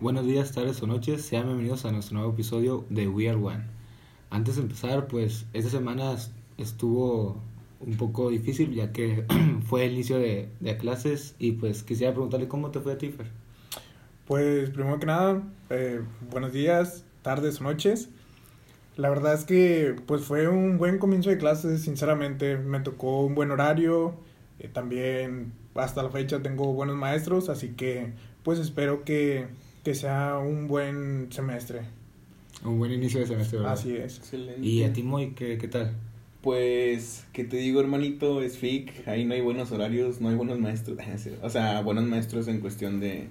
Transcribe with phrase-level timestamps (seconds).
[0.00, 3.64] Buenos días, tardes o noches, sean bienvenidos a nuestro nuevo episodio de We Are One.
[4.28, 6.16] Antes de empezar, pues esta semana
[6.58, 7.40] estuvo
[7.80, 9.24] un poco difícil ya que
[9.66, 10.48] fue el inicio de,
[10.80, 13.28] clases y pues quisiera preguntarle cómo te fue a ti, Fer.
[14.26, 18.08] Pues primero que nada, eh, buenos días, tardes o noches.
[18.96, 23.34] La verdad es que pues fue un buen comienzo de clases, sinceramente me tocó un
[23.34, 24.16] buen horario,
[24.58, 29.46] eh, también hasta la fecha tengo buenos maestros, así que pues espero que,
[29.84, 31.82] que sea un buen semestre.
[32.64, 33.74] Un buen inicio de semestre, ¿verdad?
[33.74, 34.18] Así es.
[34.18, 34.66] Excelente.
[34.66, 35.92] ¿Y a ti, Moy, qué, qué tal?
[36.40, 38.40] Pues, ¿qué te digo, hermanito?
[38.40, 40.98] Es FIC, ahí no hay buenos horarios, no hay buenos maestros.
[41.42, 43.28] O sea, buenos maestros en cuestión de,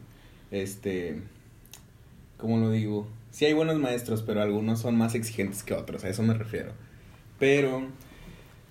[0.52, 1.22] este,
[2.38, 3.08] ¿cómo lo digo?
[3.32, 6.72] Sí hay buenos maestros, pero algunos son más exigentes que otros, a eso me refiero.
[7.40, 7.88] Pero,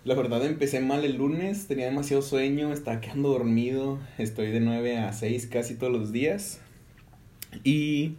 [0.05, 4.99] la verdad empecé mal el lunes, tenía demasiado sueño, estaba quedando dormido, estoy de 9
[4.99, 6.61] a 6 casi todos los días.
[7.65, 8.17] Y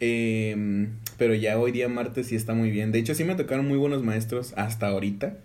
[0.00, 2.92] eh, pero ya hoy día martes sí está muy bien.
[2.92, 5.36] De hecho, sí me tocaron muy buenos maestros hasta ahorita.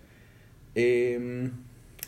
[0.74, 1.50] Eh,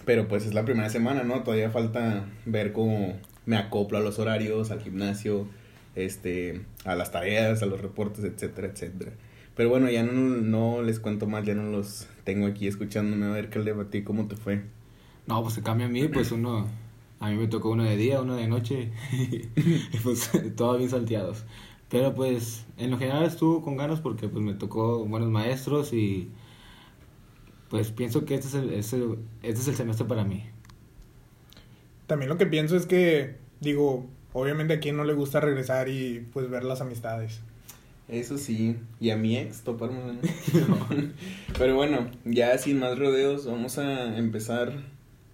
[0.04, 1.42] pero pues es la primera semana, ¿no?
[1.42, 5.46] Todavía falta ver cómo me acoplo a los horarios, al gimnasio,
[5.94, 9.12] este, a las tareas, a los reportes, etcétera, etcétera.
[9.54, 13.30] Pero bueno, ya no, no les cuento más, ya no los tengo aquí escuchándome a
[13.30, 14.62] ver qué le batí, cómo te fue.
[15.26, 16.68] No, pues se cambia a mí, pues uno,
[17.20, 21.44] a mí me tocó uno de día, uno de noche, y pues todos bien salteados.
[21.88, 26.30] Pero pues en lo general estuvo con ganas porque pues me tocó buenos maestros y
[27.70, 28.96] pues pienso que este es el, este,
[29.42, 30.44] este es el semestre para mí.
[32.06, 36.26] También lo que pienso es que, digo, obviamente a quien no le gusta regresar y
[36.32, 37.40] pues ver las amistades.
[38.08, 40.18] Eso sí, y a mi ex toparme.
[41.58, 44.72] Pero bueno, ya sin más rodeos, vamos a empezar.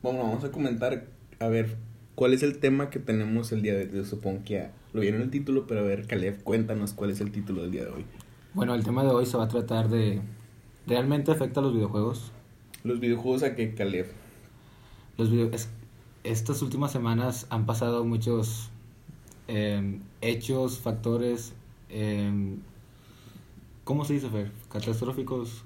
[0.02, 1.06] Bueno, vamos a comentar,
[1.38, 1.76] a ver,
[2.14, 4.04] ¿cuál es el tema que tenemos el día de hoy?
[4.04, 7.62] Supongo que lo vieron el título, pero a ver, Caleb, cuéntanos cuál es el título
[7.62, 8.04] del día de hoy.
[8.54, 10.20] Bueno, el tema de hoy se va a tratar de...
[10.86, 12.30] ¿Realmente afecta a los videojuegos?
[12.84, 14.06] ¿Los videojuegos a qué, Caleb?
[15.16, 15.50] Los video...
[16.22, 18.70] Estas últimas semanas han pasado muchos
[19.48, 21.54] eh, hechos, factores...
[21.90, 22.56] Eh,
[23.84, 24.50] ¿Cómo se dice, Fer?
[24.72, 25.64] ¿Catastróficos?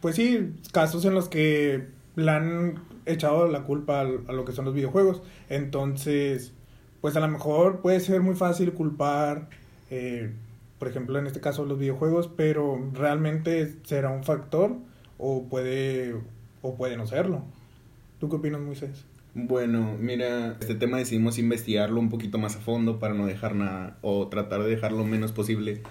[0.00, 4.64] Pues sí, casos en los que le han echado la culpa a lo que son
[4.64, 5.22] los videojuegos.
[5.48, 6.52] Entonces,
[7.00, 9.48] pues a lo mejor puede ser muy fácil culpar,
[9.90, 10.32] eh,
[10.78, 14.76] por ejemplo, en este caso los videojuegos, pero realmente será un factor
[15.18, 16.16] o puede,
[16.62, 17.42] o puede no serlo.
[18.18, 19.04] ¿Tú qué opinas, Moisés?
[19.34, 23.98] Bueno, mira, este tema decidimos investigarlo un poquito más a fondo para no dejar nada
[24.00, 25.82] o tratar de dejar lo menos posible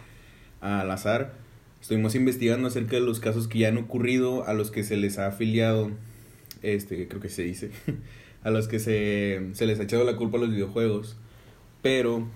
[0.61, 1.33] al azar.
[1.79, 5.19] Estuvimos investigando acerca de los casos que ya han ocurrido, a los que se les
[5.19, 5.91] ha afiliado,
[6.73, 7.71] este, creo que se dice,
[8.43, 11.17] a los que se, se les ha echado la culpa a los videojuegos.
[11.81, 12.27] Pero,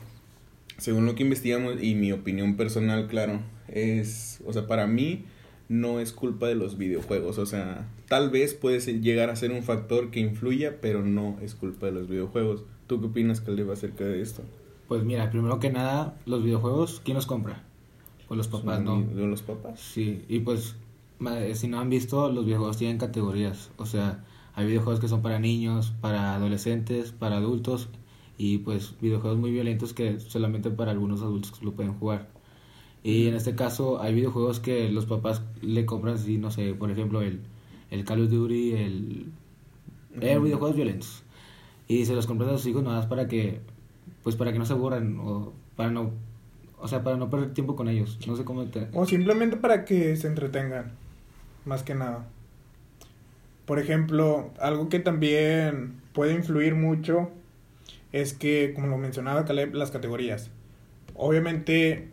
[0.78, 5.26] según lo que investigamos y mi opinión personal, claro, es, o sea, para mí
[5.70, 7.38] no es culpa de los videojuegos.
[7.38, 11.56] O sea, tal vez puede llegar a ser un factor que influya, pero no es
[11.56, 12.64] culpa de los videojuegos.
[12.88, 14.44] ¿Tú qué opinas, Caleb, acerca de esto?
[14.88, 17.64] Pues mira, primero que nada, los videojuegos, ¿quién los compra?
[18.28, 19.00] Pues los papás, ¿no?
[19.00, 19.80] los papás?
[19.80, 20.76] Sí, y pues,
[21.54, 23.72] si no han visto, los videojuegos tienen categorías.
[23.78, 24.24] O sea,
[24.56, 27.90] hay videojuegos que son para niños, para adolescentes, para adultos
[28.38, 32.30] y pues videojuegos muy violentos que solamente para algunos adultos lo pueden jugar.
[33.04, 36.92] Y en este caso hay videojuegos que los papás le compran, así, no sé, por
[36.92, 37.42] ejemplo el,
[37.92, 39.32] el Call of Duty, el...
[40.22, 41.24] Eh, videojuegos violentos.
[41.88, 43.62] Y se los compran a sus hijos nada más para que,
[44.24, 46.12] pues para que no se aburran o para no,
[46.80, 48.20] o sea, para no perder tiempo con ellos.
[48.28, 48.66] No sé cómo...
[48.94, 50.94] O simplemente para que se entretengan,
[51.66, 52.26] más que nada.
[53.66, 57.30] Por ejemplo, algo que también puede influir mucho
[58.12, 60.50] es que, como lo mencionaba Caleb, las categorías.
[61.16, 62.10] Obviamente,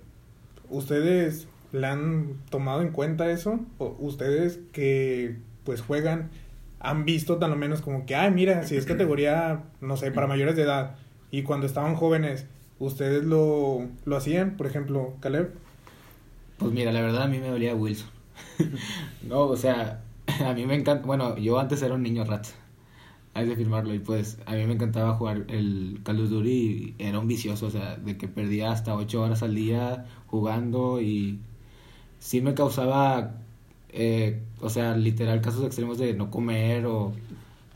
[0.69, 6.31] ustedes le han tomado en cuenta eso, o ustedes que pues juegan
[6.78, 10.27] han visto tan lo menos como que, ay, mira, si es categoría, no sé, para
[10.27, 10.97] mayores de edad,
[11.31, 12.47] y cuando estaban jóvenes,
[12.78, 14.57] ¿ustedes lo, lo hacían?
[14.57, 15.53] Por ejemplo, Caleb.
[16.59, 18.16] Pues mira, la verdad a mí me dolía Wilson.
[19.28, 20.03] no, o sea,
[20.44, 22.47] a mí me encanta, bueno, yo antes era un niño rat,
[23.34, 27.18] hay que firmarlo, y pues a mí me encantaba jugar el Call of Duty era
[27.18, 31.41] un vicioso, o sea, de que perdía hasta 8 horas al día jugando y
[32.18, 33.36] sí me causaba,
[33.91, 37.12] eh, o sea, literal casos extremos de no comer o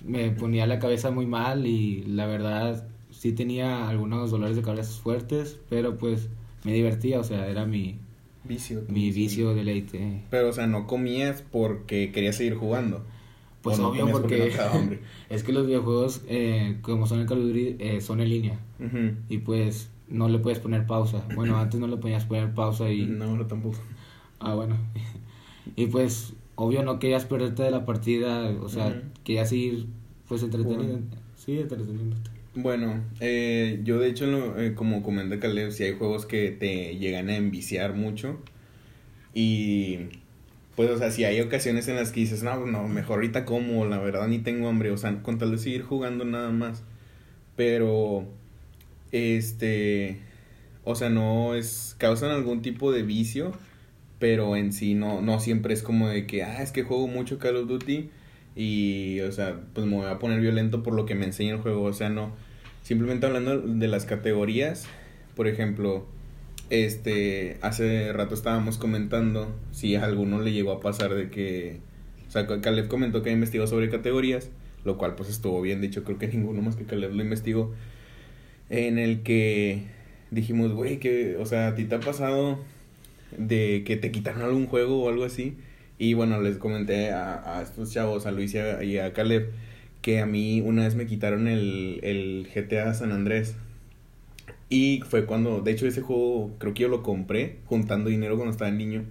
[0.04, 4.90] me ponía la cabeza muy mal y la verdad sí tenía algunos dolores de cabeza
[5.02, 6.28] fuertes, pero pues
[6.64, 7.98] me divertía, o sea, era mi,
[8.44, 8.82] Vicio.
[8.88, 10.22] Mi vicio de leite.
[10.30, 13.04] Pero, o sea, no comías porque querías seguir jugando.
[13.62, 14.52] Pues obvio, porque,
[15.28, 18.58] es que los videojuegos, eh, como son el Call of Duty, eh, son en línea.
[19.28, 21.24] Y pues no le puedes poner pausa.
[21.34, 23.04] Bueno, antes no le podías poner pausa y...
[23.04, 23.78] No, no tampoco.
[24.38, 24.76] Ah, bueno.
[25.76, 28.96] Y pues, obvio, no querías perderte de la partida, o sea, Ujú.
[29.22, 29.86] querías ir,
[30.26, 30.82] pues, entretenido.
[30.82, 31.06] Bueno.
[31.36, 32.39] Sí, entreteniéndote.
[32.54, 37.28] Bueno, eh, yo de hecho, eh, como comenta Caleb, si hay juegos que te llegan
[37.28, 38.40] a enviciar mucho.
[39.34, 39.98] Y
[40.76, 43.84] pues, o sea, si hay ocasiones en las que dices, no, no, mejor ahorita como,
[43.86, 46.82] la verdad ni tengo hambre, o sea, con tal de seguir jugando nada más.
[47.56, 48.26] Pero,
[49.12, 50.20] este,
[50.84, 53.52] o sea, no es, causan algún tipo de vicio,
[54.18, 57.38] pero en sí no, no siempre es como de que, ah, es que juego mucho
[57.38, 58.10] Call of Duty
[58.60, 61.60] y, o sea, pues me voy a poner violento por lo que me enseña el
[61.60, 62.30] juego, o sea, no.
[62.82, 64.86] Simplemente hablando de las categorías,
[65.34, 66.04] por ejemplo,
[66.68, 71.78] este, hace rato estábamos comentando si a alguno le llegó a pasar de que,
[72.28, 74.50] o sea, Caleb comentó que investigó sobre categorías,
[74.84, 77.72] lo cual pues estuvo bien, de hecho creo que ninguno más que Caleb lo investigó,
[78.68, 79.84] en el que
[80.30, 82.58] dijimos, güey, que, o sea, ¿a ti te ha pasado
[83.38, 85.56] de que te quitaron algún juego o algo así?
[86.00, 89.50] Y bueno, les comenté a, a estos chavos, a Luis y a, y a Caleb,
[90.00, 93.54] que a mí una vez me quitaron el, el GTA San Andrés.
[94.70, 98.50] Y fue cuando, de hecho ese juego creo que yo lo compré juntando dinero cuando
[98.50, 99.04] estaba niño.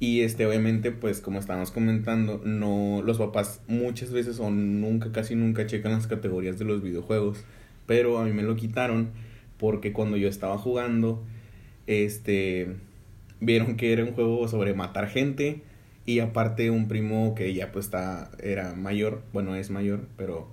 [0.00, 5.34] Y este, obviamente, pues como estábamos comentando, no, los papás muchas veces o nunca, casi
[5.34, 7.44] nunca checan las categorías de los videojuegos.
[7.86, 9.10] Pero a mí me lo quitaron
[9.58, 11.22] porque cuando yo estaba jugando,
[11.86, 12.76] este,
[13.40, 15.60] vieron que era un juego sobre matar gente.
[16.04, 20.48] Y aparte un primo que ya pues está, era mayor, bueno es mayor, pero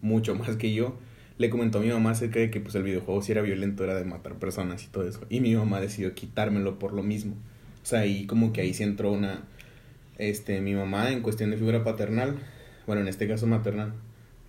[0.00, 0.96] mucho más que yo,
[1.38, 3.94] le comentó a mi mamá acerca de que pues el videojuego si era violento, era
[3.94, 5.20] de matar personas y todo eso.
[5.28, 7.34] Y mi mamá decidió quitármelo por lo mismo.
[7.82, 9.42] O sea, y como que ahí sí entró una,
[10.18, 12.36] este, mi mamá en cuestión de figura paternal,
[12.86, 13.92] bueno, en este caso maternal,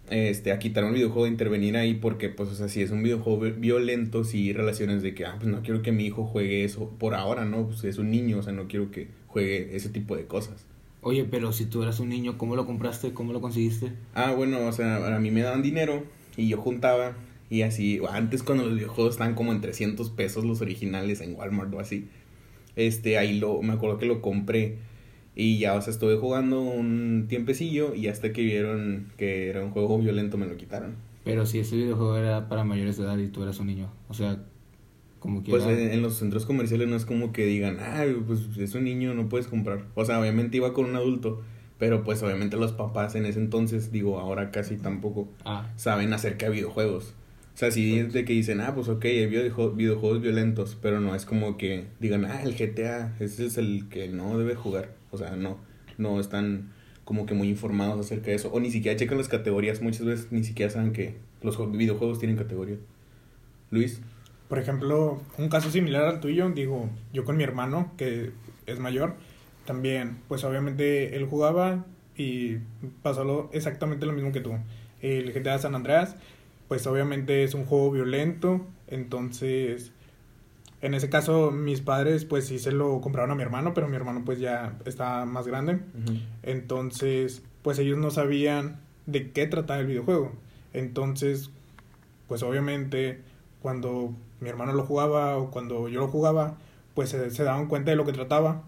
[0.09, 3.03] este, a quitar un videojuego, a intervenir ahí porque, pues, o sea, si es un
[3.03, 6.25] videojuego vi- violento, si hay relaciones de que, ah, pues no quiero que mi hijo
[6.25, 7.67] juegue eso por ahora, ¿no?
[7.67, 10.65] Pues es un niño, o sea, no quiero que juegue ese tipo de cosas.
[11.01, 13.13] Oye, pero si tú eras un niño, ¿cómo lo compraste?
[13.13, 13.91] ¿Cómo lo conseguiste?
[14.13, 16.03] Ah, bueno, o sea, a mí me daban dinero
[16.37, 17.15] y yo juntaba
[17.49, 21.73] y así, antes cuando los videojuegos estaban como en 300 pesos los originales en Walmart
[21.73, 22.07] o así,
[22.75, 24.77] este, ahí lo, me acuerdo que lo compré
[25.35, 29.71] y ya, o sea, estuve jugando un tiempecillo y hasta que vieron que era un
[29.71, 30.95] juego violento me lo quitaron.
[31.23, 34.13] Pero si ese videojuego era para mayores de edad y tú eras un niño, o
[34.13, 34.43] sea,
[35.19, 38.41] como que Pues en, en los centros comerciales no es como que digan, ah, pues
[38.57, 39.85] es un niño, no puedes comprar.
[39.95, 41.41] O sea, obviamente iba con un adulto,
[41.79, 46.47] pero pues obviamente los papás en ese entonces, digo, ahora casi tampoco Ah, saben acerca
[46.47, 47.13] de videojuegos.
[47.55, 51.15] O sea, sí es de que dicen, ah, pues ok, hay videojuegos violentos, pero no
[51.15, 54.89] es como que digan, ah, el GTA, ese es el que no debe jugar.
[55.13, 55.59] O sea, no,
[55.97, 56.73] no están
[57.05, 58.51] como que muy informados acerca de eso.
[58.53, 62.37] O ni siquiera checan las categorías, muchas veces ni siquiera saben que los videojuegos tienen
[62.37, 62.77] categoría.
[63.71, 64.01] Luis,
[64.49, 68.31] Por ejemplo, un caso similar al tuyo, digo, yo con mi hermano, que
[68.67, 69.15] es mayor,
[69.65, 72.57] también, pues obviamente él jugaba y
[73.01, 74.53] pasó lo- exactamente lo mismo que tú.
[75.01, 76.15] El GTA San Andreas,
[76.67, 79.91] pues obviamente es un juego violento, entonces,
[80.83, 83.95] en ese caso mis padres pues sí se lo compraron a mi hermano, pero mi
[83.95, 85.79] hermano pues ya está más grande.
[86.43, 90.33] Entonces, pues ellos no sabían de qué trataba el videojuego.
[90.73, 91.51] Entonces,
[92.27, 93.21] pues obviamente
[93.61, 96.57] cuando mi hermano lo jugaba o cuando yo lo jugaba,
[96.95, 98.63] pues se, se daban cuenta de lo que trataba.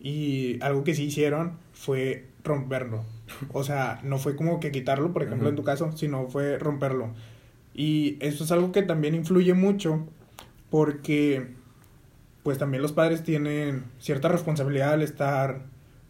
[0.00, 3.04] Y algo que sí hicieron fue romperlo.
[3.54, 5.50] O sea, no fue como que quitarlo, por ejemplo, Ajá.
[5.50, 7.08] en tu caso, sino fue romperlo.
[7.74, 10.06] Y eso es algo que también influye mucho
[10.70, 11.48] porque
[12.42, 15.62] pues también los padres tienen cierta responsabilidad al estar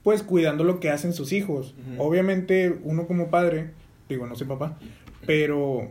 [0.02, 1.74] pues cuidando lo que hacen sus hijos.
[1.98, 3.72] Obviamente uno como padre,
[4.08, 4.78] digo, no soy papá,
[5.26, 5.90] pero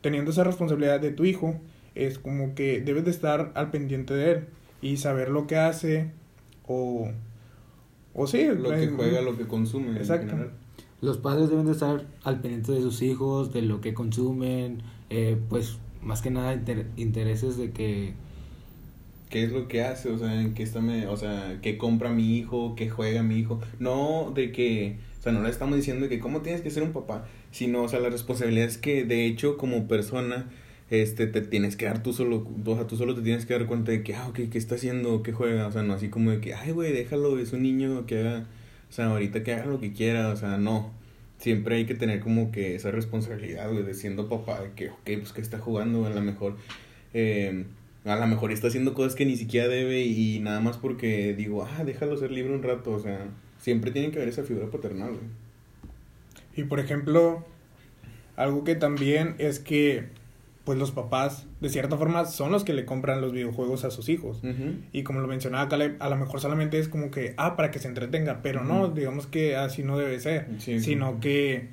[0.00, 1.60] teniendo esa responsabilidad de tu hijo,
[1.94, 4.44] es como que debes de estar al pendiente de él
[4.82, 6.10] y saber lo que hace
[6.66, 7.08] o
[8.12, 9.90] o sí, lo que juega, lo que consume.
[9.90, 10.30] en Exacto.
[10.30, 10.50] general.
[11.00, 15.38] los padres deben de estar al pendiente de sus hijos, de lo que consumen, eh,
[15.48, 18.14] pues más que nada inter- intereses de que
[19.28, 20.10] ¿Qué es lo que hace?
[20.10, 23.38] O sea, en qué está me, o sea, qué compra mi hijo, qué juega mi
[23.38, 23.60] hijo.
[23.78, 26.92] No de que, o sea, no le estamos diciendo que cómo tienes que ser un
[26.92, 30.50] papá, sino, o sea, la responsabilidad es que de hecho como persona
[30.90, 33.66] este te tienes que dar tú solo, o sea, tú solo te tienes que dar
[33.66, 36.32] cuenta de que, ah, ok, qué está haciendo, qué juega, o sea, no así como
[36.32, 38.46] de que, ay, güey, déjalo, es un niño que haga,
[38.88, 40.90] o sea, ahorita que haga lo que quiera, o sea, no.
[41.40, 45.10] Siempre hay que tener como que esa responsabilidad, güey, de siendo papá, de que, ok,
[45.20, 46.56] pues que está jugando, a lo mejor,
[47.14, 47.64] eh,
[48.04, 51.64] a lo mejor está haciendo cosas que ni siquiera debe y nada más porque digo,
[51.64, 53.26] ah, déjalo ser libre un rato, o sea,
[53.58, 55.24] siempre tiene que haber esa figura paternal, güey.
[56.56, 57.46] Y por ejemplo,
[58.36, 60.08] algo que también es que,
[60.70, 64.08] pues los papás, de cierta forma, son los que le compran los videojuegos a sus
[64.08, 64.40] hijos.
[64.92, 67.80] Y como lo mencionaba Caleb, a lo mejor solamente es como que, ah, para que
[67.80, 71.70] se entretenga, pero no, digamos que así no debe ser, sino que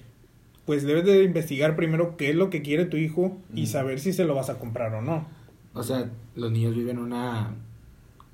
[0.66, 4.13] pues debes de investigar primero qué es lo que quiere tu hijo y saber si
[4.13, 5.27] se lo vas a comprar o no.
[5.75, 7.54] O sea, los niños viven una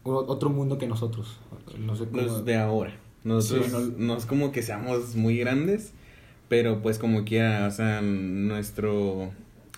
[0.04, 1.42] otro mundo que nosotros.
[1.78, 2.22] No sé cómo...
[2.22, 2.96] Los de ahora.
[3.26, 5.92] Nosotros no, es como que seamos muy grandes,
[6.48, 9.34] pero pues como quiera, o sea, nuestro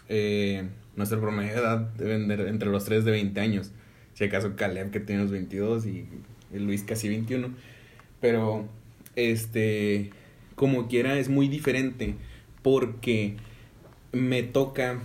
[0.10, 3.72] eh, nuestro promedio de edad deben de entre los tres de 20 años.
[4.14, 6.08] Si acaso Caleb que tiene los 22 y
[6.54, 7.50] Luis casi 21.
[8.22, 8.68] Pero
[9.16, 10.12] este
[10.56, 12.16] como quiera es muy diferente
[12.62, 13.36] porque
[14.12, 15.00] me toca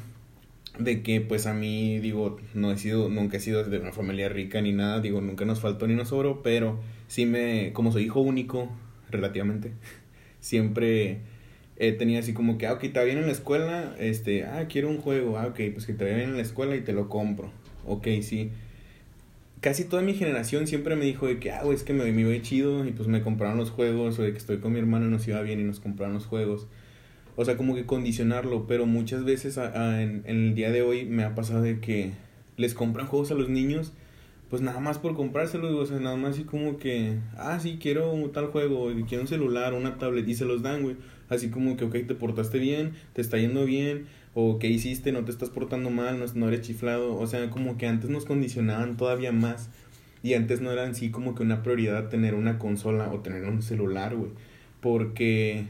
[0.78, 4.28] de que pues a mí digo no he sido nunca he sido de una familia
[4.28, 8.04] rica ni nada digo nunca nos faltó ni nos sobró pero sí me como soy
[8.04, 8.70] hijo único
[9.10, 9.72] relativamente
[10.40, 11.20] siempre
[11.80, 14.66] he tenido así como que ah ok te va bien en la escuela este ah
[14.68, 16.92] quiero un juego ah ok pues que te vaya bien en la escuela y te
[16.92, 17.50] lo compro.
[17.86, 18.50] Ok sí.
[19.60, 22.42] Casi toda mi generación siempre me dijo de que ah es que me, me iba
[22.42, 25.10] chido y pues me compraron los juegos o de que estoy con mi hermano y
[25.10, 26.68] nos iba bien y nos compraron los juegos.
[27.36, 31.34] O sea, como que condicionarlo, pero muchas veces en, el día de hoy me ha
[31.34, 32.10] pasado de que
[32.58, 33.94] les compran juegos a los niños,
[34.50, 38.12] pues nada más por comprárselos, o sea, nada más así como que, ah, sí, quiero
[38.34, 40.96] tal juego, quiero un celular, una tablet, y se los dan, güey.
[41.30, 45.24] Así como que, ok, te portaste bien, te está yendo bien, o qué hiciste, no
[45.24, 48.96] te estás portando mal, no, no eres chiflado, o sea, como que antes nos condicionaban
[48.96, 49.70] todavía más.
[50.22, 53.62] Y antes no era así como que una prioridad tener una consola o tener un
[53.62, 54.32] celular, güey.
[54.82, 55.64] Porque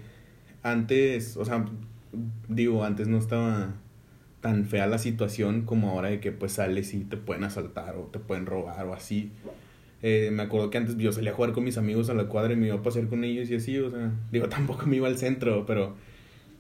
[0.62, 1.67] antes, o sea,
[2.49, 3.75] digo, antes no estaba
[4.40, 8.05] tan fea la situación como ahora de que pues sales y te pueden asaltar o
[8.05, 9.31] te pueden robar o así.
[10.02, 12.54] Eh, me acuerdo que antes yo salía a jugar con mis amigos a la cuadra
[12.54, 15.09] y me iba a pasar con ellos y así, o sea, digo, tampoco me iba
[15.09, 15.95] al centro, pero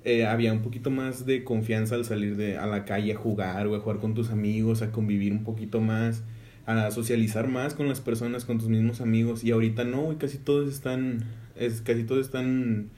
[0.04, 3.66] eh, había un poquito más de confianza al salir de, a la calle a jugar
[3.66, 6.22] o a jugar con tus amigos, a convivir un poquito más,
[6.66, 9.42] a socializar más con las personas, con tus mismos amigos.
[9.42, 11.24] Y ahorita no, y casi todos están,
[11.56, 12.90] es, casi todos están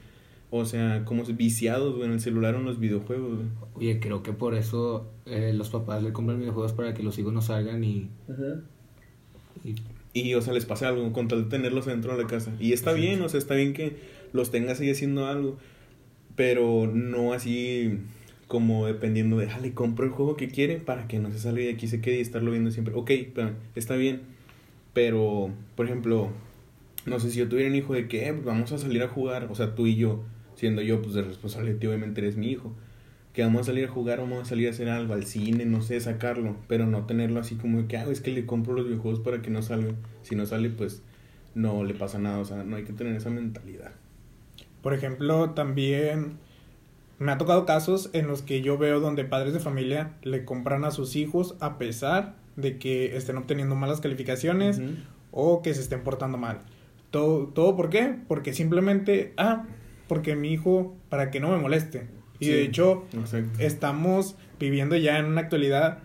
[0.54, 3.38] o sea, como viciados, en el celular o en los videojuegos,
[3.74, 7.32] Oye, creo que por eso eh, los papás le compran videojuegos para que los hijos
[7.32, 8.10] no salgan y...
[9.64, 9.74] y...
[10.34, 12.52] o sea, les pase algo con tal de tenerlos dentro de la casa.
[12.60, 13.96] Y está bien, o sea, está bien que
[14.32, 15.56] los tengas ahí haciendo algo,
[16.36, 17.98] pero no así
[18.46, 21.70] como dependiendo de, le compro el juego que quiere para que no se salga de
[21.70, 22.94] aquí, se quede y estarlo viendo siempre.
[22.94, 24.20] Ok, pero está bien,
[24.92, 26.30] pero, por ejemplo,
[27.06, 29.08] no sé si yo tuviera un hijo de que, eh, pues vamos a salir a
[29.08, 30.22] jugar, o sea, tú y yo,
[30.54, 32.74] siendo yo pues el responsable, obviamente eres mi hijo.
[33.32, 35.80] Que vamos a salir a jugar, vamos a salir a hacer algo, al cine, no
[35.80, 39.20] sé, sacarlo, pero no tenerlo así como que, ah, es que le compro los videojuegos
[39.20, 39.94] para que no salga.
[40.22, 41.02] Si no sale, pues
[41.54, 43.92] no le pasa nada, o sea, no hay que tener esa mentalidad.
[44.82, 46.38] Por ejemplo, también
[47.18, 50.84] me ha tocado casos en los que yo veo donde padres de familia le compran
[50.84, 54.80] a sus hijos a pesar de que estén obteniendo malas calificaciones
[55.30, 56.60] o que se estén portando mal.
[57.10, 58.16] Todo, ¿Todo por qué?
[58.26, 59.66] Porque simplemente, ah,
[60.08, 62.08] porque mi hijo, para que no me moleste.
[62.42, 63.04] Y de hecho,
[63.58, 65.98] estamos viviendo ya en una actualidad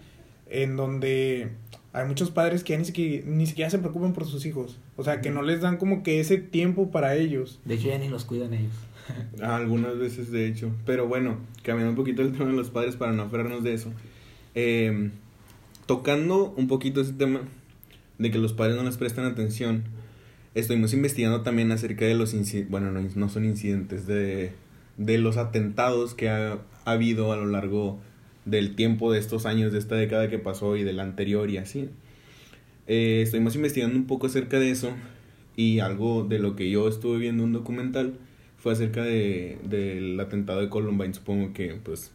[0.50, 1.50] en donde
[1.94, 4.78] hay muchos padres que ya ni siquiera, ni siquiera se preocupan por sus hijos.
[4.96, 7.60] O sea, que no les dan como que ese tiempo para ellos.
[7.66, 8.74] De hecho, ya ni los cuidan ellos.
[9.42, 10.72] Algunas veces, de hecho.
[10.86, 13.92] Pero bueno, cambiando un poquito el tema de los padres para no aferrarnos de eso.
[14.54, 15.12] Em,
[15.86, 17.42] tocando un poquito ese tema
[18.18, 19.84] de que los padres no les prestan atención
[20.60, 24.52] estuvimos investigando también acerca de los incidentes, bueno, no, no, son incidentes, de,
[24.98, 28.00] de los atentados que ha, habido a lo largo
[28.46, 31.90] del tiempo de estos años, de esta década que pasó y del anterior y así.
[32.88, 34.92] Eh, estuvimos investigando un poco acerca de eso
[35.58, 38.14] y algo de lo que yo estuve viendo un documental
[38.58, 41.14] fue acerca de, del atentado de Columbine.
[41.14, 42.12] Supongo que pues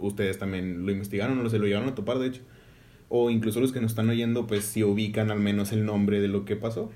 [0.00, 2.42] ustedes también lo investigaron o se lo llevaron a topar de hecho.
[3.08, 6.28] O incluso los que nos están oyendo pues si ubican al menos el nombre de
[6.28, 6.90] lo que pasó.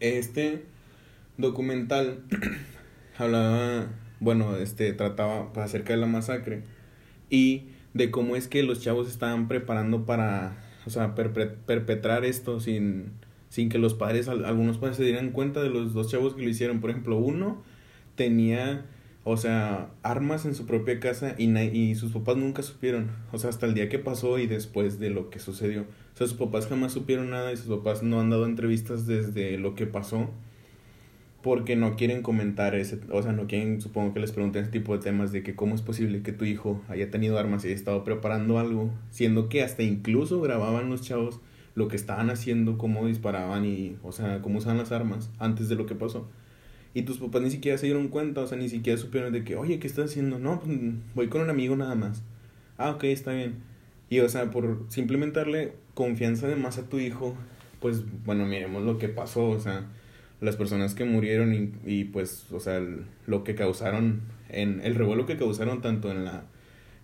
[0.00, 0.64] Este
[1.36, 2.20] documental
[3.18, 3.88] hablaba,
[4.24, 6.62] bueno, este trataba acerca de la masacre
[7.30, 13.12] y de cómo es que los chavos estaban preparando para, o sea, perpetrar esto sin,
[13.50, 16.48] sin que los padres, algunos padres se dieran cuenta de los dos chavos que lo
[16.48, 16.80] hicieron.
[16.80, 17.62] Por ejemplo, uno
[18.16, 18.86] tenía,
[19.24, 23.50] o sea, armas en su propia casa y, y sus papás nunca supieron, o sea,
[23.50, 25.82] hasta el día que pasó y después de lo que sucedió.
[25.82, 29.58] O sea, sus papás jamás supieron nada y sus papás no han dado entrevistas desde
[29.58, 30.30] lo que pasó
[31.44, 34.96] porque no quieren comentar ese, o sea, no quieren, supongo que les pregunten ese tipo
[34.96, 37.76] de temas de que cómo es posible que tu hijo haya tenido armas y haya
[37.76, 41.40] estado preparando algo, siendo que hasta incluso grababan los chavos
[41.74, 45.74] lo que estaban haciendo, cómo disparaban y, o sea, cómo usaban las armas antes de
[45.74, 46.26] lo que pasó.
[46.94, 49.56] Y tus papás ni siquiera se dieron cuenta, o sea, ni siquiera supieron de que,
[49.56, 50.38] oye, ¿qué estás haciendo?
[50.38, 50.78] No, pues
[51.14, 52.22] voy con un amigo nada más.
[52.78, 53.56] Ah, ok, está bien
[54.08, 57.34] Y, o sea, por simplemente darle confianza de más a tu hijo,
[57.80, 59.84] pues, bueno, miremos lo que pasó, o sea,
[60.40, 64.94] las personas que murieron y, y pues, o sea, el- lo que causaron, en el
[64.94, 66.44] revuelo que causaron tanto en la,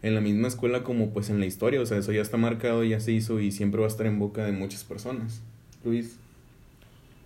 [0.03, 2.85] en la misma escuela como pues en la historia, o sea, eso ya está marcado,
[2.85, 5.43] ya se hizo y siempre va a estar en boca de muchas personas.
[5.85, 6.17] Luis.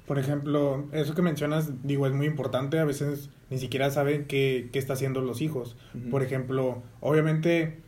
[0.06, 2.78] Por ejemplo, eso que mencionas, digo, es muy importante.
[2.78, 5.76] A veces ni siquiera saben qué, qué está haciendo los hijos.
[6.10, 7.78] Por ejemplo, obviamente,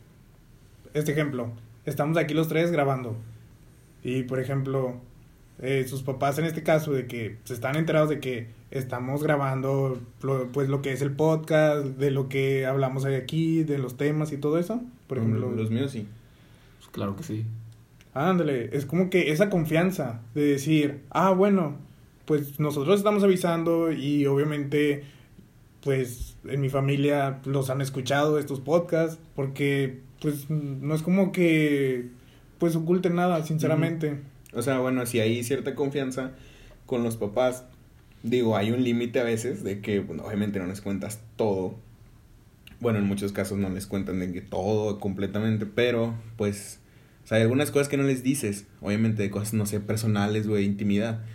[0.95, 1.51] este ejemplo,
[1.85, 3.15] estamos aquí los tres grabando.
[4.03, 4.95] Y, por ejemplo,
[5.59, 9.99] eh, sus papás en este caso, de que se están enterados de que estamos grabando,
[10.21, 14.31] lo- pues, lo que es el podcast, de lo que hablamos aquí, de los temas
[14.31, 14.81] y todo eso.
[15.07, 16.07] Por ejemplo, los míos sí.
[16.79, 17.45] Pues claro que sí.
[18.13, 21.75] Ándale, es como que esa confianza de decir, ah, bueno,
[22.25, 25.03] pues nosotros estamos avisando y obviamente,
[25.81, 32.09] pues en mi familia los han escuchado estos podcasts, porque pues no es como que
[32.57, 34.19] pues oculten nada, sinceramente.
[34.53, 36.31] O sea, bueno, si hay cierta confianza
[36.85, 37.65] con los papás,
[38.23, 41.75] digo, hay un límite a veces de que, bueno, obviamente no les cuentas todo.
[42.79, 46.79] Bueno, en muchos casos no les cuentan de que todo completamente, pero pues,
[47.23, 50.47] o sea, hay algunas cosas que no les dices, obviamente de cosas, no sé, personales,
[50.47, 51.25] güey, intimidad,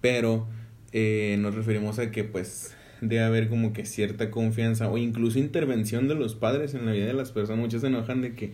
[0.00, 0.46] pero
[0.92, 6.08] eh, nos referimos a que pues debe haber como que cierta confianza o incluso intervención
[6.08, 7.60] de los padres en la vida de las personas.
[7.60, 8.52] Muchos se enojan de que,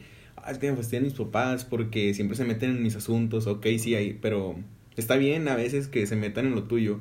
[0.51, 3.95] es que me fastidian mis papás porque siempre se meten en mis asuntos, ok, sí,
[3.95, 4.57] hay, pero
[4.97, 7.01] está bien a veces que se metan en lo tuyo,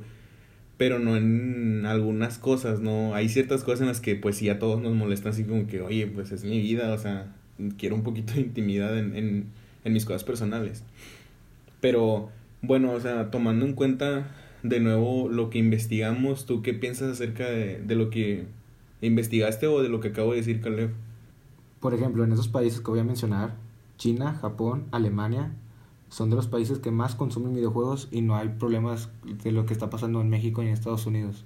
[0.77, 3.15] pero no en algunas cosas, ¿no?
[3.15, 5.81] Hay ciertas cosas en las que pues sí a todos nos molestan así como que,
[5.81, 7.33] oye, pues es mi vida, o sea,
[7.77, 9.45] quiero un poquito de intimidad en, en,
[9.83, 10.83] en mis cosas personales.
[11.81, 12.29] Pero
[12.61, 17.49] bueno, o sea, tomando en cuenta de nuevo lo que investigamos, ¿tú qué piensas acerca
[17.49, 18.45] de, de lo que
[19.01, 20.89] investigaste o de lo que acabo de decir, Caleb?
[21.85, 23.57] Por ejemplo, en esos países que voy a mencionar,
[23.99, 25.53] China, Japón, Alemania,
[26.09, 29.73] son de los países que más consumen videojuegos y no hay problemas de lo que
[29.73, 31.45] está pasando en México y en Estados Unidos.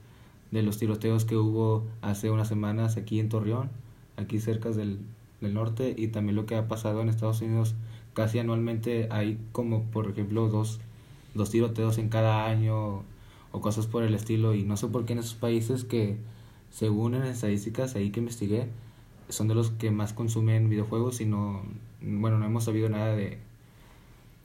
[0.51, 3.69] De los tiroteos que hubo hace unas semanas aquí en Torreón,
[4.15, 5.01] aquí cerca del,
[5.41, 7.75] norte, y también lo que ha pasado en Estados Unidos.
[8.13, 10.79] Casi anualmente hay como, por ejemplo, dos,
[11.33, 13.03] dos tiroteos en cada año
[13.51, 14.55] o cosas por el estilo.
[14.55, 16.15] Y no sé por qué en esos países que,
[16.69, 18.69] según en estadísticas ahí que investigué,
[19.29, 21.63] son de los que más consumen videojuegos y no,
[22.01, 23.37] bueno, no hemos sabido nada de,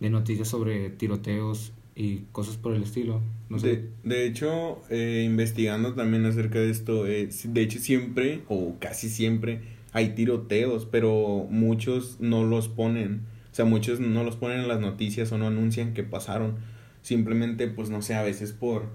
[0.00, 3.20] de noticias sobre tiroteos y cosas por el estilo.
[3.48, 3.68] No sé.
[3.68, 9.08] De, de hecho, eh, investigando también acerca de esto, eh, de hecho siempre o casi
[9.08, 9.60] siempre
[9.92, 13.22] hay tiroteos, pero muchos no los ponen.
[13.52, 16.56] O sea, muchos no los ponen en las noticias o no anuncian que pasaron.
[17.02, 18.88] Simplemente, pues no sé, a veces por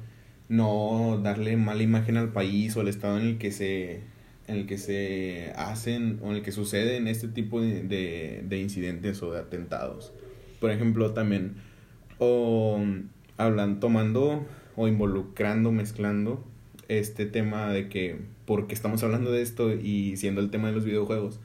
[0.50, 4.02] no darle mala imagen al país o al estado en el que se
[4.50, 8.60] en el que se hacen o en el que suceden este tipo de, de, de
[8.60, 10.12] incidentes o de atentados.
[10.60, 11.56] Por ejemplo, también
[12.18, 12.82] o
[13.38, 16.44] hablan tomando o involucrando, mezclando
[16.88, 20.84] este tema de que porque estamos hablando de esto y siendo el tema de los
[20.84, 21.40] videojuegos,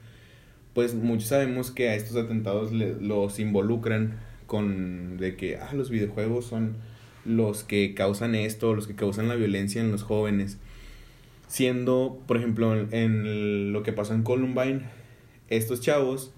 [0.73, 6.45] pues muchos sabemos que a estos atentados los involucran con de que ah, los videojuegos
[6.45, 6.75] son
[7.23, 10.57] los que causan esto, los que causan la violencia en los jóvenes.
[11.47, 14.81] Siendo, por ejemplo, en, lo que pasó en Columbine,
[15.49, 16.33] estos chavos,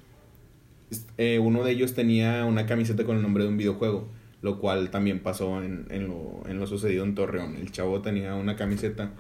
[1.18, 4.08] eh, uno de ellos tenía una camiseta con el nombre de un videojuego,
[4.42, 7.56] lo cual también pasó en, en, lo, en lo sucedido en Torreón.
[7.56, 9.14] El chavo tenía una camiseta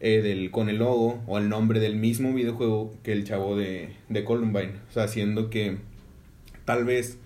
[0.00, 3.90] eh, del, con el logo o el nombre del mismo videojuego que el chavo de,
[4.10, 4.72] de Columbine.
[4.90, 5.78] O sea, haciendo que
[6.64, 7.18] tal vez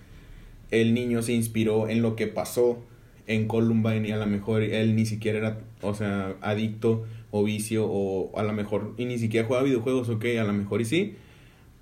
[0.71, 2.81] el niño se inspiró en lo que pasó
[3.27, 7.85] en Columbine y a lo mejor él ni siquiera era, o sea, adicto o vicio
[7.87, 11.15] o a lo mejor y ni siquiera juega videojuegos, ok, a lo mejor y sí,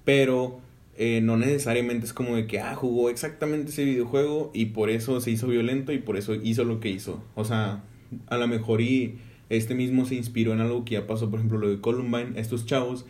[0.03, 0.59] pero
[0.97, 5.21] eh, no necesariamente es como de que, ah, jugó exactamente ese videojuego y por eso
[5.21, 7.23] se hizo violento y por eso hizo lo que hizo.
[7.35, 7.83] O sea,
[8.27, 11.59] a lo mejor y este mismo se inspiró en algo que ya pasó, por ejemplo,
[11.59, 13.05] lo de Columbine, estos chavos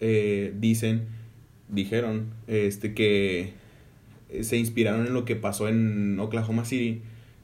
[0.00, 1.06] eh, dicen,
[1.68, 3.54] dijeron, este, que
[4.42, 7.00] se inspiraron en lo que pasó en Oklahoma City,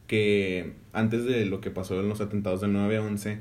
[0.07, 3.38] que antes de lo que pasó en los atentados del 9-11,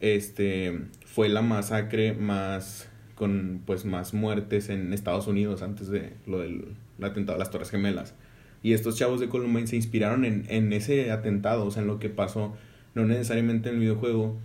[0.00, 6.38] este, fue la masacre más, con pues más muertes en Estados Unidos antes de lo
[6.38, 8.14] del el atentado de las Torres Gemelas.
[8.62, 11.98] Y estos chavos de Columbine se inspiraron en, en ese atentado, o sea, en lo
[11.98, 12.56] que pasó,
[12.94, 14.36] no necesariamente en el videojuego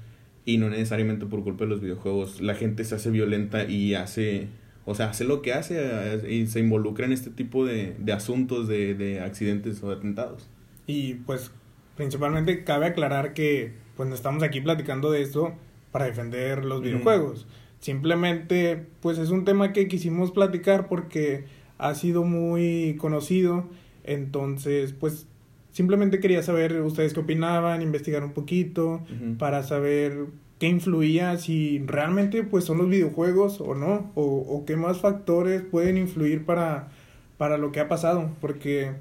[0.46, 2.42] y no necesariamente por culpa de los videojuegos.
[2.42, 4.50] La gente se hace violenta y hace,
[4.86, 8.14] o sea, hace lo que hace eh, y se involucra en este tipo de, de
[8.14, 10.48] asuntos, de, de accidentes o de atentados.
[10.86, 11.52] Y pues
[11.98, 15.54] principalmente cabe aclarar que pues no estamos aquí platicando de esto
[15.92, 17.48] para defender los videojuegos.
[17.80, 21.46] Simplemente pues es un tema que quisimos platicar porque
[21.78, 23.66] ha sido muy conocido.
[24.04, 25.28] Entonces, pues
[25.72, 29.02] simplemente quería saber ustedes qué opinaban, investigar un poquito
[29.38, 30.28] para saber
[30.60, 35.62] qué influía, si realmente pues son los videojuegos o no, o, o qué más factores
[35.62, 36.90] pueden influir para,
[37.38, 38.92] para lo que ha pasado, porque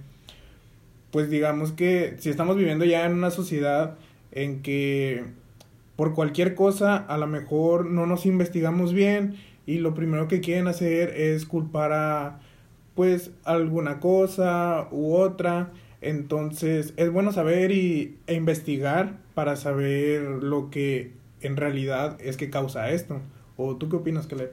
[1.12, 3.96] pues digamos que si estamos viviendo ya en una sociedad
[4.32, 5.24] en que
[5.96, 10.66] por cualquier cosa a lo mejor no nos investigamos bien y lo primero que quieren
[10.66, 12.40] hacer es culpar a
[12.94, 20.70] pues alguna cosa u otra entonces es bueno saber y, e investigar para saber lo
[20.70, 23.20] que en realidad es que causa esto
[23.56, 24.52] o tú qué opinas Caleb?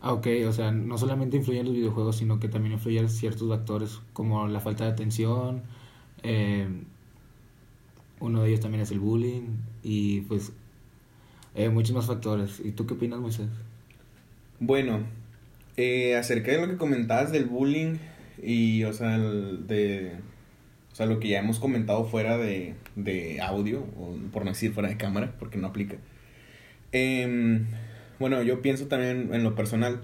[0.00, 4.00] Ah, ok, o sea, no solamente influyen los videojuegos, sino que también influyen ciertos factores
[4.12, 5.62] como la falta de atención,
[6.24, 6.66] eh,
[8.22, 10.52] uno de ellos también es el bullying y pues
[11.54, 12.60] eh, muchos más factores.
[12.64, 13.48] ¿Y tú qué opinas, Moisés?
[14.60, 15.00] Bueno,
[15.76, 17.96] eh, acerca de lo que comentabas del bullying
[18.40, 20.12] y, o sea, el de,
[20.92, 24.72] o sea, lo que ya hemos comentado fuera de, de audio, o por no decir
[24.72, 25.96] fuera de cámara, porque no aplica.
[26.92, 27.66] Em,
[28.20, 30.00] bueno, yo pienso también en lo personal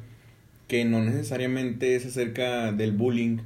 [0.66, 3.38] que no necesariamente es acerca del bullying,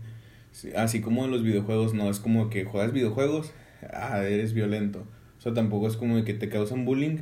[0.77, 3.53] así como en los videojuegos, no es como que juegas videojuegos,
[3.93, 5.07] ah, eres violento.
[5.39, 7.19] O sea, tampoco es como de que te causan bullying,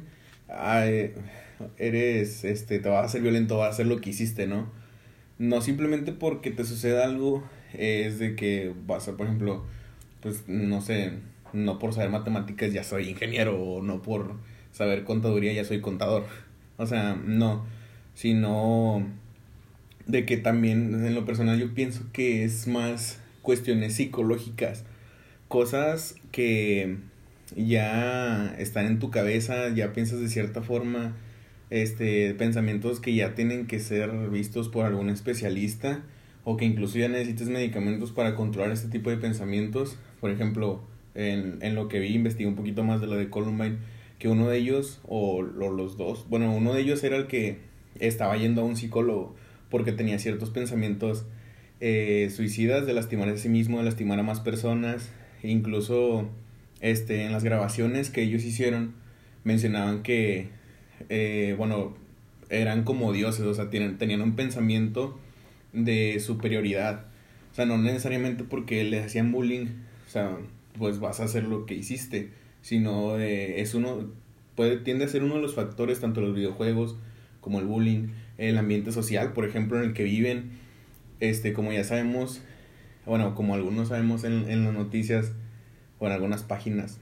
[0.49, 1.15] ah, eh,
[1.79, 4.71] eres, este, te vas a hacer violento, vas a hacer lo que hiciste, ¿no?
[5.39, 7.43] No simplemente porque te suceda algo,
[7.73, 9.65] es de que vas a, por ejemplo,
[10.21, 11.13] pues, no sé,
[11.53, 14.35] no por saber matemáticas ya soy ingeniero, o no por
[14.73, 16.25] saber contaduría ya soy contador.
[16.77, 17.65] O sea, no,
[18.15, 19.07] sino
[20.07, 24.85] de que también en lo personal yo pienso que es más cuestiones psicológicas,
[25.51, 26.97] cosas que
[27.57, 31.17] ya están en tu cabeza, ya piensas de cierta forma,
[31.71, 36.03] este, pensamientos que ya tienen que ser vistos por algún especialista
[36.45, 39.99] o que incluso ya necesites medicamentos para controlar este tipo de pensamientos.
[40.21, 40.83] Por ejemplo,
[41.15, 43.77] en, en lo que vi, investigué un poquito más de la de Columbine,
[44.19, 47.59] que uno de ellos, o, lo- los dos, bueno, uno de ellos era el que
[47.99, 49.35] estaba yendo a un psicólogo
[49.71, 51.25] porque tenía ciertos pensamientos
[51.81, 55.11] eh, suicidas de lastimarse a sí mismo, de lastimar a más personas,
[55.43, 56.29] incluso
[56.81, 58.95] este, en las grabaciones que ellos hicieron
[59.45, 60.49] mencionaban que,
[61.09, 61.97] eh, bueno,
[62.51, 65.19] eran como dioses, o sea, tienen, tenían un pensamiento
[65.73, 67.07] de superioridad.
[67.53, 69.67] O sea, no necesariamente porque les hacían bullying,
[70.07, 70.37] o sea,
[70.79, 72.31] pues vas a hacer lo que hiciste,
[72.63, 74.11] sino eh, es uno,
[74.55, 76.97] puede, tiende a ser uno de los factores, tanto los videojuegos
[77.41, 80.51] como el bullying, el ambiente social, por ejemplo, en el que viven,
[81.21, 82.43] este, como ya sabemos,
[83.11, 85.33] bueno, como algunos sabemos en, en las noticias
[85.99, 87.01] o en algunas páginas,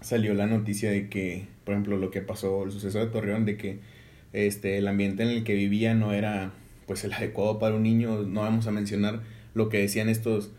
[0.00, 3.56] salió la noticia de que, por ejemplo, lo que pasó, el suceso de Torreón, de
[3.56, 3.78] que
[4.32, 6.50] este, el ambiente en el que vivía no era
[6.88, 9.20] pues el adecuado para un niño, no vamos a mencionar
[9.54, 10.50] lo que decían estos,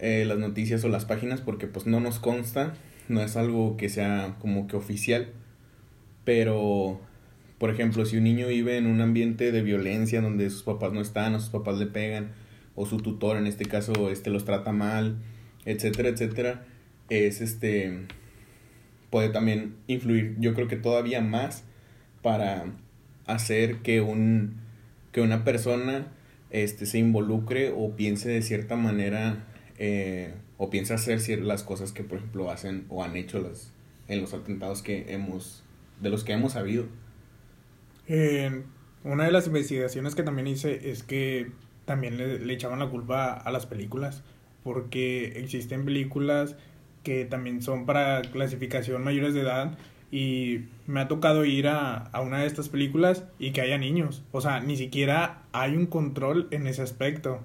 [0.00, 2.74] eh, las noticias o las páginas, porque pues no nos consta,
[3.08, 5.28] no es algo que sea como que oficial,
[6.24, 7.00] pero,
[7.58, 11.00] por ejemplo, si un niño vive en un ambiente de violencia donde sus papás no
[11.00, 12.32] están, o sus papás le pegan,
[12.78, 15.16] o su tutor en este caso este los trata mal,
[15.64, 16.64] etcétera, etcétera,
[17.10, 18.06] es este
[19.10, 21.64] puede también influir, yo creo que todavía más
[22.22, 22.66] para
[23.26, 24.60] hacer que un
[25.10, 26.12] que una persona
[26.50, 29.44] este se involucre o piense de cierta manera
[29.78, 33.72] eh, o piense hacer las cosas que por ejemplo hacen o han hecho las
[34.06, 35.64] en los atentados que hemos
[36.00, 36.86] de los que hemos sabido.
[38.06, 38.62] Eh,
[39.02, 41.50] una de las investigaciones que también hice es que
[41.88, 44.22] también le, echaban la culpa a las películas,
[44.62, 46.54] porque existen películas
[47.02, 49.76] que también son para clasificación mayores de edad
[50.12, 54.22] y me ha tocado ir a, a una de estas películas y que haya niños.
[54.30, 57.40] O sea, ni siquiera hay un control en ese aspecto.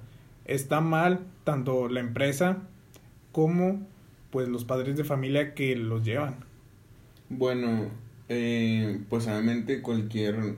[0.46, 2.58] Está mal tanto la empresa
[3.32, 3.82] como
[4.30, 6.36] pues los padres de familia que los llevan.
[7.30, 7.90] Bueno,
[8.28, 10.56] eh, pues obviamente cualquier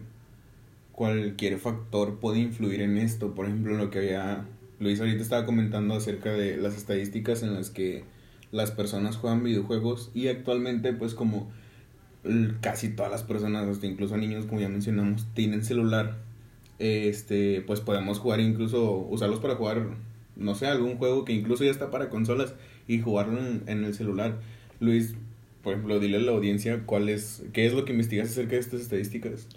[0.95, 3.35] cualquier factor puede influir en esto.
[3.35, 4.45] Por ejemplo, lo que había
[4.79, 8.03] Luis ahorita estaba comentando acerca de las estadísticas en las que
[8.51, 11.51] las personas juegan videojuegos y actualmente pues como
[12.61, 16.17] casi todas las personas, hasta incluso niños como ya mencionamos, tienen celular,
[16.79, 19.97] este pues podemos jugar incluso usarlos para jugar
[20.35, 22.55] no sé, algún juego que incluso ya está para consolas
[22.87, 24.39] y jugarlo en, en el celular.
[24.79, 25.15] Luis,
[25.61, 28.59] por ejemplo, dile a la audiencia cuál es, qué es lo que investigas acerca de
[28.59, 29.47] estas estadísticas.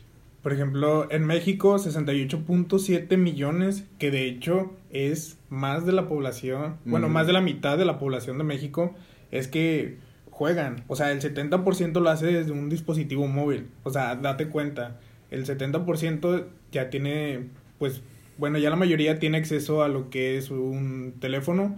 [0.42, 7.08] Por ejemplo, en México 68.7 millones, que de hecho es más de la población, bueno,
[7.08, 8.94] más de la mitad de la población de México,
[9.30, 9.96] es que
[10.30, 10.84] juegan.
[10.86, 13.66] O sea, el 70% lo hace desde un dispositivo móvil.
[13.82, 17.48] O sea, date cuenta, el 70% ya tiene,
[17.78, 18.02] pues,
[18.38, 21.76] bueno, ya la mayoría tiene acceso a lo que es un teléfono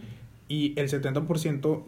[0.49, 1.85] y el 70%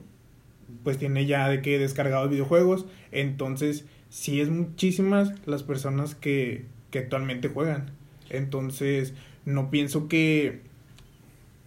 [0.82, 6.98] pues tiene ya de que descargado videojuegos, entonces sí es muchísimas las personas que, que
[6.98, 7.92] actualmente juegan.
[8.29, 9.14] Entonces,
[9.46, 10.61] no pienso que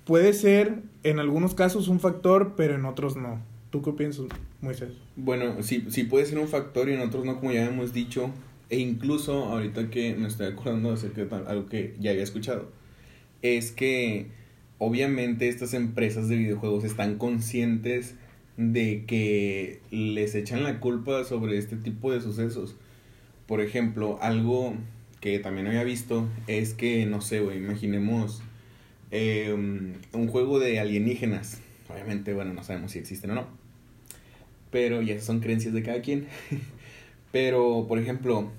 [0.05, 3.41] puede ser en algunos casos un factor, pero en otros no.
[3.71, 4.27] ¿Tú qué piensas,
[4.61, 4.89] Moisés?
[5.15, 8.29] Bueno, sí, sí puede ser un factor y en otros no, como ya hemos dicho.
[8.69, 12.71] E incluso, ahorita que me estoy acordando de algo que ya había escuchado,
[13.41, 14.27] es que
[14.77, 18.15] obviamente estas empresas de videojuegos están conscientes
[18.57, 22.75] de que les echan la culpa sobre este tipo de sucesos.
[23.47, 24.75] Por ejemplo, algo
[25.19, 28.41] que también había visto es que, no sé, güey, imaginemos
[29.11, 31.59] em, un juego de alienígenas.
[31.89, 33.47] Obviamente, bueno, no sabemos si existen o no.
[34.71, 36.27] Pero ya son creencias de cada quien.
[37.31, 38.51] Pero, por ejemplo,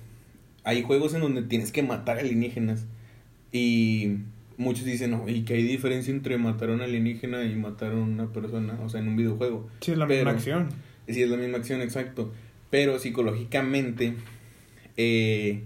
[0.63, 2.85] hay juegos en donde tienes que matar alienígenas.
[3.51, 4.17] Y
[4.57, 7.95] muchos dicen, no, ¿y que hay diferencia entre matar a un alienígena y matar a
[7.95, 8.77] una persona?
[8.83, 9.69] O sea, en un videojuego.
[9.81, 10.69] Sí, es la misma acción.
[11.07, 12.33] Sí, es la misma acción, exacto.
[12.69, 14.15] Pero psicológicamente,
[14.97, 15.63] eh,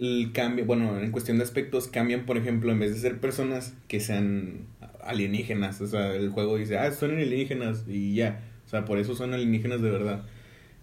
[0.00, 3.74] el cambio, bueno, en cuestión de aspectos, cambian, por ejemplo, en vez de ser personas
[3.88, 4.66] que sean
[5.04, 5.80] alienígenas.
[5.80, 8.40] O sea, el juego dice, ah, son alienígenas y ya.
[8.66, 10.24] O sea, por eso son alienígenas de verdad.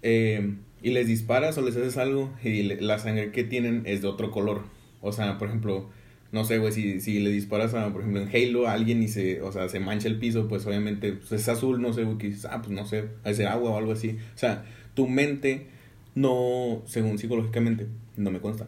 [0.01, 4.07] Eh, y les disparas o les haces algo y la sangre que tienen es de
[4.07, 4.63] otro color.
[5.01, 5.89] O sea, por ejemplo,
[6.33, 9.07] no sé, güey, si, si le disparas a, por ejemplo, en Halo a alguien y
[9.07, 12.17] se, o sea, se mancha el piso, pues obviamente pues, es azul, no sé, güey,
[12.17, 14.17] que dices, ah, pues no sé, a ser agua o algo así.
[14.33, 14.65] O sea,
[14.95, 15.67] tu mente
[16.15, 17.85] no, según psicológicamente,
[18.17, 18.67] no me consta,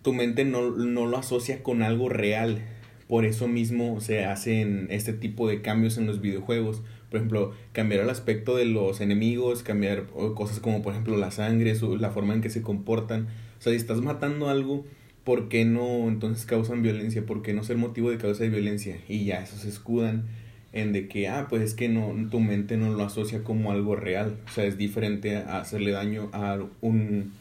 [0.00, 2.62] tu mente no, no lo asocia con algo real.
[3.06, 6.82] Por eso mismo se hacen este tipo de cambios en los videojuegos.
[7.10, 11.74] Por ejemplo, cambiar el aspecto de los enemigos, cambiar cosas como por ejemplo la sangre,
[11.98, 13.28] la forma en que se comportan.
[13.58, 14.86] O sea, si estás matando algo,
[15.24, 17.26] ¿por qué no entonces causan violencia?
[17.26, 18.98] ¿Por qué no ser motivo de causa de violencia?
[19.08, 20.24] Y ya eso se escudan
[20.72, 23.96] en de que, ah, pues es que no, tu mente no lo asocia como algo
[23.96, 24.38] real.
[24.46, 27.32] O sea, es diferente a hacerle daño a un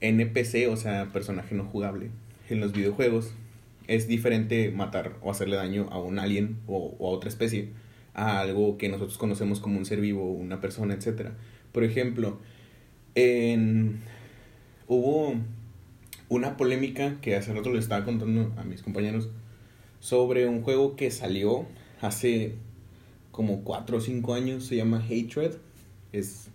[0.00, 2.10] NPC, o sea, personaje no jugable
[2.48, 3.32] en los videojuegos.
[3.86, 7.70] Es diferente matar o hacerle daño a un alien o, a otra especie
[8.14, 11.30] a algo que nosotros conocemos como un ser vivo, una persona, etc.
[11.72, 12.38] Por ejemplo,
[13.14, 14.00] en...
[14.86, 15.36] hubo
[16.30, 19.28] una polémica que hace rato le estaba contando a mis compañeros
[19.98, 21.66] sobre un juego que salió
[22.00, 22.54] hace
[23.32, 25.56] como 4 o 5 años, se llama Hatred,
[26.12, 26.48] es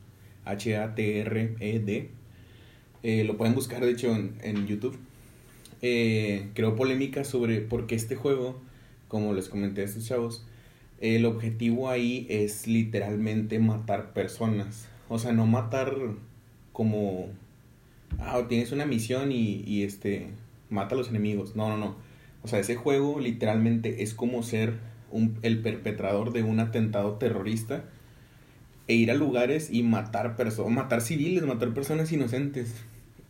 [0.45, 2.09] H-A-T-R-E-D.
[3.03, 4.97] Eh, lo pueden buscar, de hecho, en, YouTube.
[5.81, 8.59] Eh, creó polémica sobre por qué este juego,
[9.07, 10.45] como les comenté a estos chavos,
[10.99, 14.87] el objetivo ahí es literalmente matar personas.
[15.09, 15.93] O sea, no matar
[16.71, 17.29] como,
[18.19, 20.29] ah, tienes una misión y, y este,
[20.69, 21.55] mata a los enemigos.
[21.55, 21.95] No, no, no.
[22.43, 24.75] O sea, ese juego literalmente es como ser
[25.11, 27.85] un, el perpetrador de un atentado terrorista
[28.87, 32.75] e ir a lugares y matar personas, matar civiles, matar personas inocentes.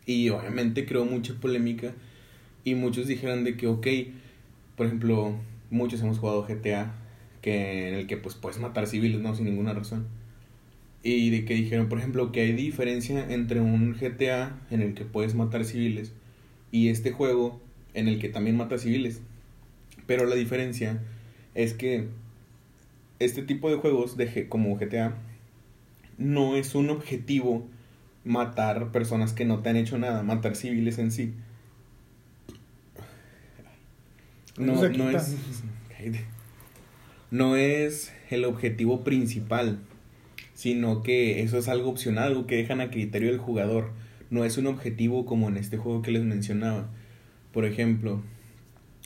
[0.04, 1.92] Y obviamente creó mucha polémica
[2.64, 3.86] y muchos dijeron de que, ok,
[4.76, 5.34] por ejemplo,
[5.70, 6.94] muchos hemos jugado GTA
[7.40, 10.06] que en el que pues puedes matar civiles, no sin ninguna razón.
[11.08, 15.04] Y de que dijeron, por ejemplo, que hay diferencia entre un GTA en el que
[15.04, 16.12] puedes matar civiles
[16.72, 17.60] y este juego
[17.94, 19.20] en el que también mata civiles.
[20.06, 21.00] Pero la diferencia
[21.54, 22.08] es que
[23.20, 25.14] este tipo de juegos de como GTA
[26.18, 27.64] no es un objetivo
[28.24, 31.34] matar personas que no te han hecho nada, matar civiles en sí.
[34.58, 35.36] No, no es
[37.30, 39.78] no es el objetivo principal,
[40.56, 43.90] sino que eso es algo opcional, algo que dejan a criterio del jugador.
[44.30, 46.88] No es un objetivo como en este juego que les mencionaba.
[47.52, 48.22] Por ejemplo,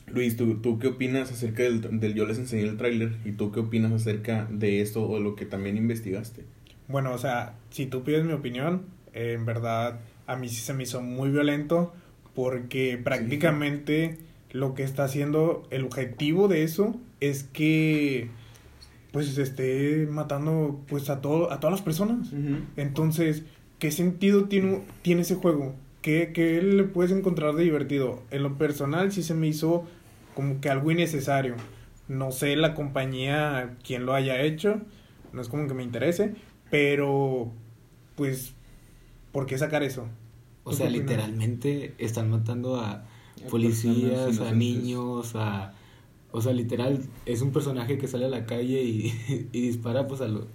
[0.07, 3.51] Luis, ¿tú, tú qué opinas acerca del, del, Yo les enseñé el tráiler y tú
[3.51, 6.45] qué opinas acerca de esto o lo que también investigaste?
[6.87, 10.85] Bueno, o sea, si tú pides mi opinión, en verdad a mí sí se me
[10.85, 11.93] hizo muy violento
[12.33, 14.19] porque prácticamente
[14.53, 18.31] lo que está haciendo el objetivo de eso es que
[19.13, 22.33] pues se esté matando pues a todo a todas las personas.
[22.77, 23.45] Entonces,
[23.79, 25.75] ¿qué sentido tiene, tiene ese juego?
[26.03, 28.23] ¿Qué, ¿Qué le puedes encontrar de divertido?
[28.31, 29.85] En lo personal sí se me hizo
[30.35, 31.55] como que algo innecesario.
[32.09, 34.81] No sé la compañía quién lo haya hecho,
[35.33, 36.35] no es como que me interese,
[36.71, 37.53] pero
[38.17, 38.55] pues
[39.33, 40.07] ¿por qué sacar eso?
[40.65, 43.05] O sea, literalmente están matando a
[43.49, 45.75] policías, a niños, a...
[46.33, 49.13] O sea, literal, es un personaje que sale a la calle y,
[49.53, 50.47] y dispara pues a, lo,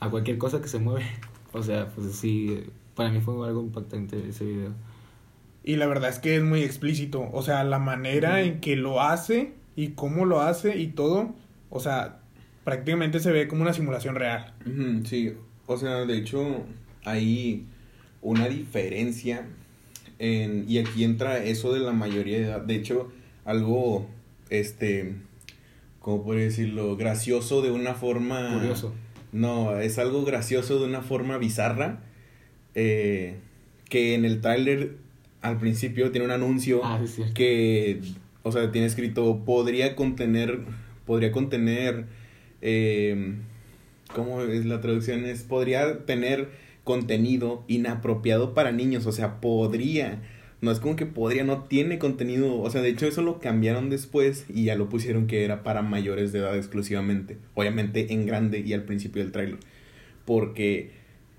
[0.00, 1.06] a cualquier cosa que se mueve.
[1.52, 4.72] O sea, pues sí, para mí fue algo impactante ese video.
[5.64, 7.28] Y la verdad es que es muy explícito.
[7.32, 11.34] O sea, la manera en que lo hace y cómo lo hace y todo.
[11.70, 12.20] O sea,
[12.64, 14.54] prácticamente se ve como una simulación real.
[15.04, 15.34] Sí,
[15.66, 16.64] o sea, de hecho
[17.04, 17.66] hay
[18.22, 19.46] una diferencia
[20.18, 22.60] en, y aquí entra eso de la mayoría de edad.
[22.60, 23.10] De hecho,
[23.44, 24.06] algo,
[24.50, 25.14] este,
[26.00, 26.96] ¿cómo puedo decirlo?
[26.96, 28.54] Gracioso de una forma...
[28.54, 28.94] Curioso.
[29.32, 32.00] No, es algo gracioso de una forma bizarra.
[32.74, 33.36] eh,
[33.88, 34.96] que en el tráiler
[35.40, 38.00] al principio tiene un anuncio Ah, sí, que,
[38.42, 40.60] o sea, tiene escrito, podría contener,
[41.06, 42.06] podría contener,
[42.60, 43.36] eh,
[44.14, 45.24] ¿cómo es la traducción?
[45.24, 46.50] Es, podría tener
[46.84, 50.22] contenido inapropiado para niños, o sea, podría.
[50.60, 53.90] No es como que podría, no tiene contenido, o sea, de hecho eso lo cambiaron
[53.90, 58.58] después y ya lo pusieron que era para mayores de edad exclusivamente, obviamente en grande
[58.66, 59.58] y al principio del tráiler,
[60.24, 60.90] porque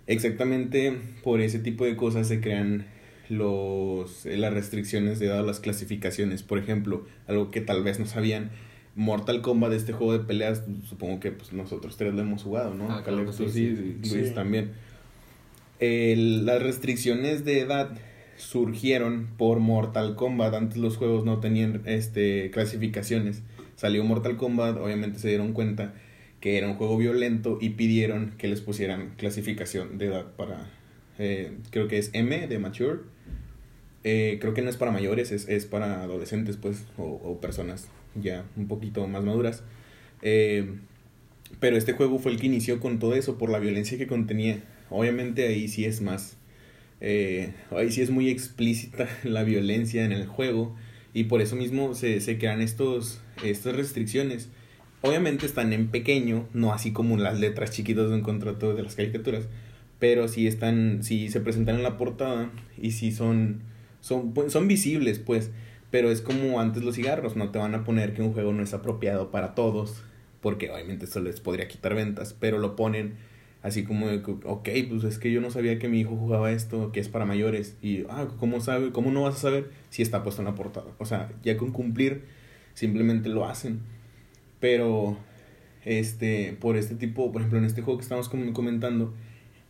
[0.08, 2.86] exactamente por ese tipo de cosas se crean
[3.28, 8.06] los eh, las restricciones de edad las clasificaciones, por ejemplo, algo que tal vez no
[8.06, 8.52] sabían,
[8.96, 12.90] Mortal Kombat este juego de peleas, supongo que pues nosotros tres lo hemos jugado, ¿no?
[12.90, 14.14] Ah, claro sí, sí, sí.
[14.16, 14.34] Luis Sí.
[14.34, 14.72] también.
[15.80, 17.90] El- las restricciones de edad
[18.40, 20.54] surgieron por Mortal Kombat.
[20.56, 23.44] Antes los juegos no tenían este clasificaciones.
[23.76, 25.94] Salió Mortal Kombat, obviamente se dieron cuenta
[26.40, 30.70] que era un juego violento y pidieron que les pusieran clasificación de edad para
[31.20, 33.02] eh, creo que es M de mature.
[34.06, 38.46] Eh, creo que no es para mayores, es, es para adolescentes, pues, o, personas ya
[38.56, 39.62] un poquito más maduras.
[40.22, 40.76] Eh,
[41.60, 44.64] pero este juego fue el que inició con todo eso por la violencia que contenía.
[44.90, 46.38] Obviamente ahí sí es más.
[47.02, 50.76] Eh, ahí sí es muy explícita la violencia en el juego.
[51.14, 54.50] Y por eso mismo se, se crean estos, estas restricciones.
[55.02, 58.96] Obviamente están en pequeño, no así como las letras chiquitas de un contrato de las
[58.96, 59.48] caricaturas.
[59.98, 63.62] Pero sí están, sí se presentan en la portada y sí son,
[64.02, 65.52] son, pues, son visibles, pues.
[65.92, 68.62] Pero es como antes los cigarros, no te van a poner que un juego no
[68.62, 70.04] es apropiado para todos,
[70.42, 73.16] porque obviamente eso les podría quitar ventas, pero lo ponen
[73.62, 76.92] así como de ok, pues es que yo no sabía que mi hijo jugaba esto,
[76.92, 78.92] que es para mayores, y, ah, ¿cómo sabe?
[78.92, 80.88] ¿Cómo no vas a saber si está puesto en la portada?
[80.98, 82.24] O sea, ya con cumplir,
[82.74, 83.82] simplemente lo hacen.
[84.60, 85.18] Pero,
[85.86, 89.14] este, por este tipo, por ejemplo, en este juego que estamos com- comentando,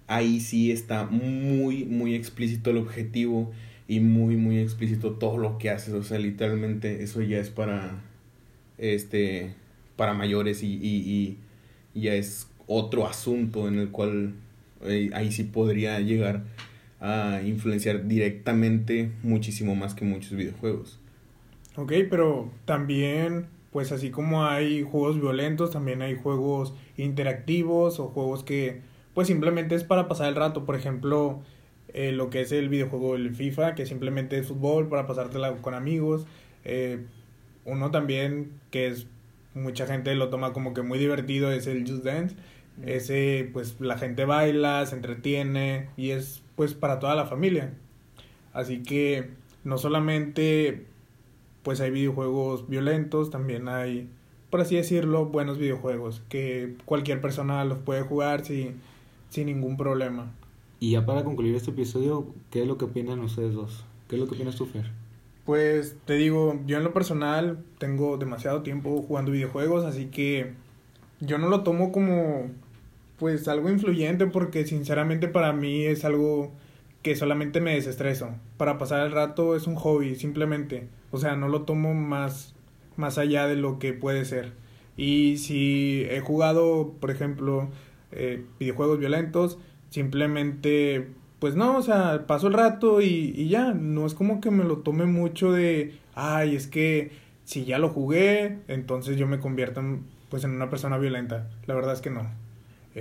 [0.08, 3.52] ahí sí está muy, muy explícito el objetivo
[3.88, 5.94] y muy, muy explícito todo lo que haces.
[5.94, 8.02] O sea, literalmente eso ya es para,
[8.78, 9.54] este,
[9.96, 11.38] para mayores y, y
[12.02, 14.36] ya es otro asunto en el cual
[14.84, 16.44] eh, ahí sí podría llegar
[17.02, 21.00] a influenciar directamente muchísimo más que muchos videojuegos.
[21.76, 28.44] Ok, pero también, pues así como hay juegos violentos, también hay juegos interactivos o juegos
[28.44, 28.82] que,
[29.14, 30.66] pues simplemente es para pasar el rato.
[30.66, 31.42] Por ejemplo,
[31.94, 35.74] eh, lo que es el videojuego del FIFA, que simplemente es fútbol para pasártela con
[35.74, 36.28] amigos.
[36.66, 37.00] Eh,
[37.66, 39.08] uno también que es,
[39.56, 42.36] mucha gente lo toma como que muy divertido, es el Just Dance.
[42.86, 47.74] Ese, pues la gente baila, se entretiene y es pues para toda la familia.
[48.54, 49.30] Así que
[49.64, 50.86] no solamente
[51.64, 54.10] pues hay videojuegos violentos, también hay,
[54.50, 58.76] por así decirlo, buenos videojuegos que cualquier persona los puede jugar sin,
[59.30, 60.32] sin ningún problema.
[60.80, 63.86] Y ya para concluir este episodio, ¿qué es lo que opinan ustedes dos?
[64.08, 64.90] ¿Qué es lo que opinas tú, Fer?
[65.46, 70.54] Pues te digo, yo en lo personal tengo demasiado tiempo jugando videojuegos, así que
[71.20, 72.50] yo no lo tomo como
[73.20, 76.52] pues algo influyente porque sinceramente para mí es algo
[77.02, 78.30] que solamente me desestreso.
[78.58, 80.88] Para pasar el rato es un hobby, simplemente.
[81.12, 82.56] O sea, no lo tomo más,
[82.96, 84.54] más allá de lo que puede ser.
[84.98, 87.70] Y si he jugado, por ejemplo,
[88.12, 89.58] eh, videojuegos violentos,
[89.90, 91.08] simplemente,
[91.40, 93.74] pues no, o sea, paso el rato y, y ya.
[93.74, 97.12] No es como que me lo tome mucho de, ay, es que
[97.46, 101.50] si ya lo jugué, entonces yo me convierto en, pues, en una persona violenta.
[101.66, 102.30] La verdad es que no.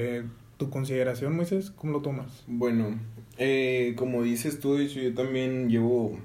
[0.00, 0.22] Eh,
[0.58, 1.72] ¿Tu consideración, Moisés?
[1.72, 2.44] ¿Cómo lo tomas?
[2.46, 3.00] Bueno,
[3.36, 6.20] eh, como dices tú, yo también llevo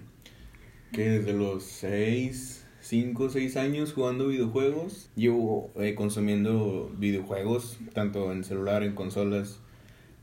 [0.91, 5.09] que desde los 6, 5, 6 años jugando videojuegos.
[5.15, 9.59] Llevo eh, consumiendo videojuegos, tanto en celular, en consolas.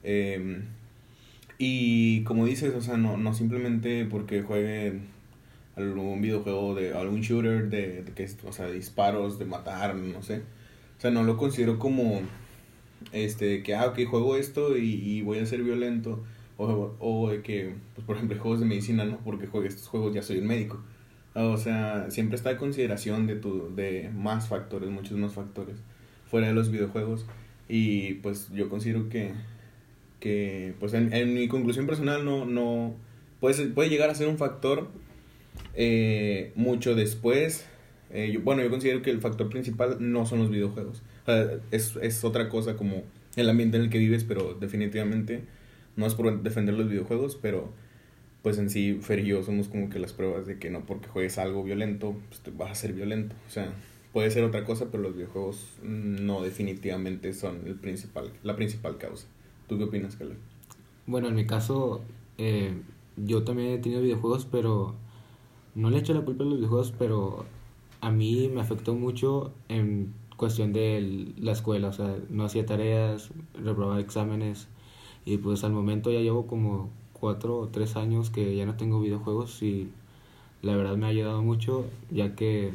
[0.04, 0.62] eh,
[1.58, 5.00] y como dices, o sea, no, no simplemente porque juegue
[5.74, 10.42] algún videojuego de algún shooter de, de que o sea, disparos, de matar, no sé.
[10.98, 12.22] O sea, no lo considero como
[13.12, 16.22] este que ah ok juego esto y, y voy a ser violento
[16.56, 20.14] o, o de que pues por ejemplo juegos de medicina no porque juegue estos juegos
[20.14, 20.80] ya soy un médico
[21.34, 25.76] o sea siempre está en consideración de tu de más factores muchos más factores
[26.30, 27.26] fuera de los videojuegos
[27.68, 29.32] y pues yo considero que
[30.18, 32.94] que pues en, en mi conclusión personal no no
[33.40, 34.88] puede, puede llegar a ser un factor
[35.74, 37.66] eh, mucho después.
[38.12, 41.02] Eh, yo- bueno, yo considero que el factor principal no son los videojuegos.
[41.70, 43.02] Es, es otra cosa como
[43.36, 45.44] el ambiente en el que vives, pero definitivamente
[45.96, 47.72] no es por defender los videojuegos, pero
[48.42, 51.62] pues en sí Fer somos como que las pruebas de que no porque juegues algo
[51.62, 53.34] violento, pues vas a ser violento.
[53.46, 53.72] O sea,
[54.12, 59.26] puede ser otra cosa, pero los videojuegos no definitivamente son el principal, la principal causa.
[59.68, 60.36] ¿Tú qué opinas, Caleb?
[61.06, 62.00] Bueno, en mi caso,
[62.38, 62.72] eh,
[63.16, 64.94] yo también he tenido videojuegos, pero
[65.74, 67.44] no le echo la culpa a los videojuegos, pero
[68.00, 73.30] a mí me afectó mucho en cuestión de la escuela, o sea, no hacía tareas,
[73.54, 74.68] reprobaba exámenes
[75.24, 79.00] y pues al momento ya llevo como cuatro o tres años que ya no tengo
[79.00, 79.90] videojuegos y
[80.62, 82.70] la verdad me ha ayudado mucho ya que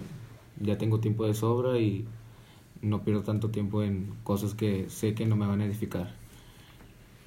[0.60, 2.06] ya tengo tiempo de sobra y
[2.82, 6.14] no pierdo tanto tiempo en cosas que sé que no me van a edificar.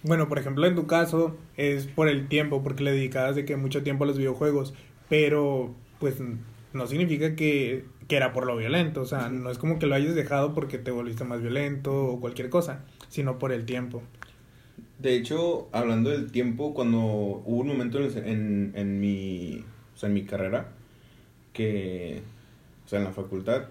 [0.04, 3.56] Bueno, por ejemplo, en tu caso es por el tiempo, porque le dedicabas de que
[3.56, 4.72] mucho tiempo a los videojuegos,
[5.08, 6.22] pero pues
[6.72, 9.94] no significa que, que era por lo violento, o sea, no es como que lo
[9.94, 14.02] hayas dejado porque te volviste más violento o cualquier cosa, sino por el tiempo.
[14.98, 19.64] De hecho, hablando del tiempo, cuando hubo un momento en, en, en mi,
[19.94, 20.72] o sea, en mi carrera,
[21.52, 22.22] que,
[22.84, 23.68] o sea, en la facultad,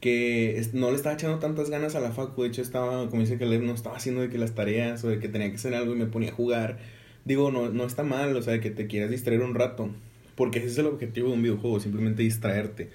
[0.00, 3.38] que no le estaba echando tantas ganas a la facu, de hecho estaba, como dice
[3.38, 5.94] Caleb, no estaba haciendo de que las tareas o de que tenía que hacer algo
[5.94, 6.78] y me ponía a jugar.
[7.24, 9.90] Digo, no, no está mal, o sea, que te quieras distraer un rato,
[10.34, 12.90] porque ese es el objetivo de un videojuego, simplemente distraerte.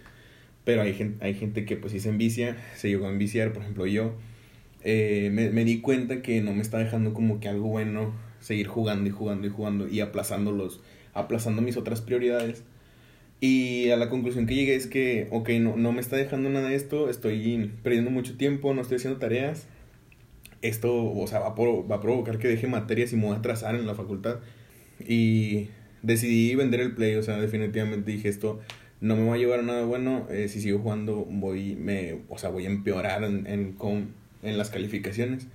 [0.64, 3.62] Pero hay gente, hay gente que pues sí se envicia, se llegó a enviciar, por
[3.64, 4.14] ejemplo yo,
[4.84, 8.68] eh, me, me di cuenta que no me está dejando como que algo bueno seguir
[8.68, 10.82] jugando y jugando y jugando y aplazando los,
[11.14, 12.64] aplazando mis otras prioridades.
[13.40, 16.70] Y a la conclusión que llegué es que, ok, no, no me está dejando nada
[16.70, 19.68] de esto, estoy perdiendo mucho tiempo, no estoy haciendo tareas.
[20.62, 23.40] Esto, o sea, va pro- va a provocar que deje materias y me voy a
[23.40, 24.40] atrasar en la facultad.
[25.08, 25.70] Y
[26.04, 28.60] decidí vender el play, o sea, definitivamente dije esto
[29.00, 30.28] no me va a llevar a nada bueno.
[30.32, 34.10] eh, si sigo jugando, voy, me, o sea, voy a empeorar en, en, con-
[34.44, 35.48] en las calificaciones.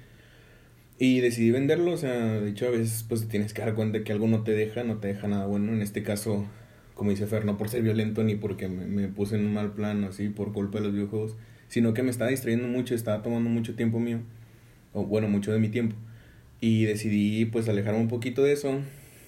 [0.99, 4.12] Y decidí venderlo, o sea, de hecho a veces pues tienes que dar cuenta que
[4.12, 5.72] algo no te deja, no te deja nada bueno.
[5.72, 6.47] En este caso,
[6.95, 9.72] como dice Fer, no por ser violento ni porque me, me puse en un mal
[9.72, 11.34] plan así por culpa de los videojuegos,
[11.68, 14.20] sino que me estaba distrayendo mucho, estaba tomando mucho tiempo mío,
[14.93, 15.97] o bueno, mucho de mi tiempo.
[16.61, 18.80] Y decidí pues alejarme un poquito de eso,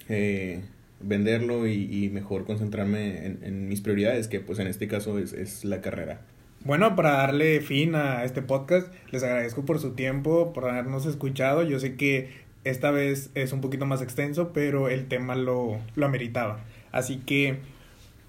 [0.07, 0.61] eh,
[0.99, 5.33] venderlo y, y mejor concentrarme en, en mis prioridades, que pues en este caso es,
[5.33, 6.21] es la carrera.
[6.63, 11.61] Bueno, para darle fin a este podcast, les agradezco por su tiempo, por habernos escuchado.
[11.61, 12.29] Yo sé que
[12.63, 16.61] esta vez es un poquito más extenso, pero el tema lo, lo ameritaba.
[16.91, 17.59] Así que,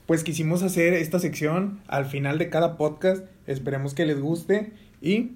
[0.04, 3.24] pues quisimos hacer esta sección al final de cada podcast.
[3.46, 5.30] Esperemos que les guste y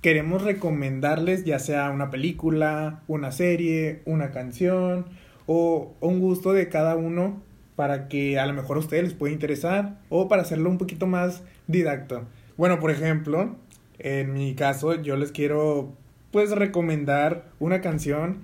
[0.00, 5.06] queremos recomendarles ya sea una película, una serie, una canción
[5.46, 7.42] o un gusto de cada uno
[7.76, 11.06] para que a lo mejor a ustedes les pueda interesar o para hacerlo un poquito
[11.06, 12.24] más didacto.
[12.56, 13.54] Bueno, por ejemplo,
[13.98, 15.92] en mi caso yo les quiero
[16.30, 18.38] pues recomendar una canción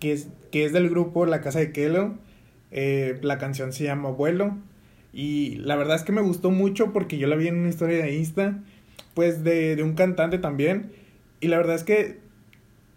[0.00, 2.14] que es, que es del grupo La Casa de Kelo.
[2.70, 4.56] Eh, la canción se llama Abuelo
[5.12, 8.02] y la verdad es que me gustó mucho porque yo la vi en una historia
[8.02, 8.58] de Insta
[9.14, 10.90] pues de, de un cantante también
[11.40, 12.18] y la verdad es que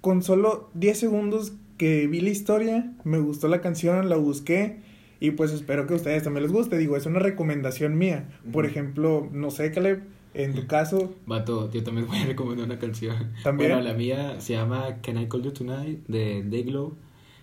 [0.02, 4.78] con solo 10 segundos que vi la historia me gustó la canción, la busqué
[5.20, 6.78] y pues espero que a ustedes también les guste.
[6.78, 8.30] Digo, es una recomendación mía.
[8.52, 10.04] Por ejemplo, no sé, Caleb,
[10.34, 13.34] en tu caso, Vato, yo también voy a recomendar una canción.
[13.44, 13.72] ¿También?
[13.72, 16.96] Bueno, la mía se llama Can I Call You Tonight de Dayglow.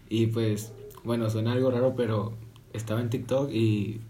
[0.09, 0.73] Y pues,
[1.03, 2.35] bueno, suena algo raro, pero
[2.73, 4.01] estaba en TikTok y,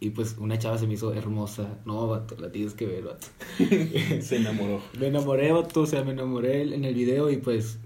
[0.00, 1.78] y pues una chava se me hizo hermosa.
[1.84, 3.28] No, vato, la tienes que ver, vato.
[4.20, 4.80] Se enamoró.
[4.98, 7.78] Me enamoré, vato, o sea, me enamoré en el video y pues,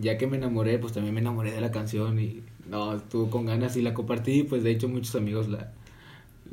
[0.00, 3.46] ya que me enamoré, pues también me enamoré de la canción y no, estuvo con
[3.46, 5.72] ganas y la compartí y pues de hecho muchos amigos la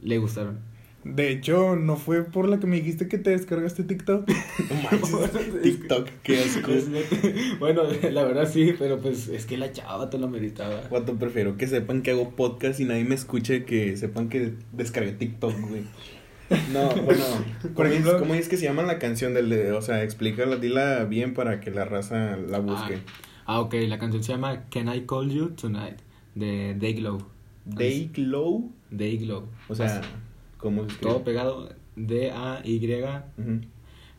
[0.01, 0.59] le gustaron.
[1.03, 4.29] de hecho, no fue por la que me dijiste que te descargaste TikTok.
[4.69, 5.19] No
[5.63, 6.71] TikTok, qué asco.
[7.59, 10.81] bueno, la verdad sí, pero pues es que la chava te lo meritaba.
[10.89, 15.13] Guato, prefiero que sepan que hago podcast y nadie me escuche que sepan que descargué
[15.13, 15.83] TikTok, güey.
[16.73, 17.23] No, bueno,
[17.61, 20.03] Por ¿cómo, ejemplo- es, cómo es que se llama la canción del de, o sea,
[20.03, 22.95] explícala, dila bien para que la raza la busque.
[22.95, 25.99] Ah, ok, la canción se llama Can I Call You Tonight
[26.35, 27.19] de Dayglow.
[27.65, 29.47] Dayglow, Dayglow.
[29.67, 30.09] o sea, Así,
[30.57, 32.79] ¿cómo se todo pegado D-A-Y
[33.37, 33.61] Ujú.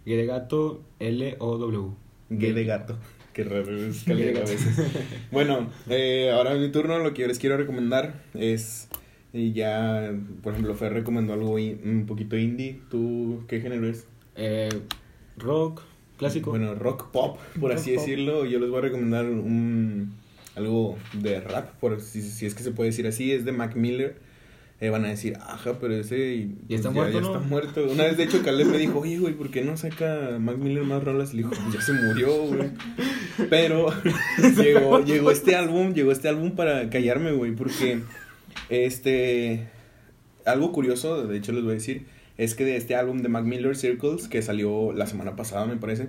[0.04, 1.90] Gregato L-O-W.
[2.30, 2.98] Gay de gato.
[3.32, 4.78] Qué raro es a veces.
[5.32, 6.98] Bueno, eh, ahora mi turno.
[6.98, 8.88] Lo que yo les quiero recomendar es.
[9.32, 10.12] Y ya,
[10.42, 12.80] por ejemplo, Fer recomendó algo un poquito indie.
[12.90, 14.06] ¿Tú qué género es?
[14.36, 14.68] Eh,
[15.38, 15.80] rock,
[16.22, 16.50] clásico.
[16.50, 18.00] Bueno, rock pop, por Rock así pop.
[18.00, 18.44] decirlo.
[18.46, 20.12] Yo les voy a recomendar un,
[20.56, 23.74] algo de rap, por si, si es que se puede decir así, es de Mac
[23.76, 24.16] Miller.
[24.80, 26.34] Eh, van a decir, ajá, pero ese
[26.68, 27.32] ¿Y está pues, muerto, ya no?
[27.36, 27.84] está muerto.
[27.88, 30.82] Una vez, de hecho, Caleb me dijo, oye, güey, ¿por qué no saca Mac Miller
[30.82, 31.34] más rolas?
[31.34, 32.70] Le dijo, "Pues, ya se murió, güey.
[33.48, 33.86] Pero
[34.56, 38.00] llegó, llegó este álbum, llegó este álbum para callarme, güey, porque
[38.70, 39.68] este
[40.44, 42.06] algo curioso, de hecho les voy a decir,
[42.38, 45.76] es que de este álbum de Mac Miller Circles, que salió la semana pasada, me
[45.76, 46.08] parece,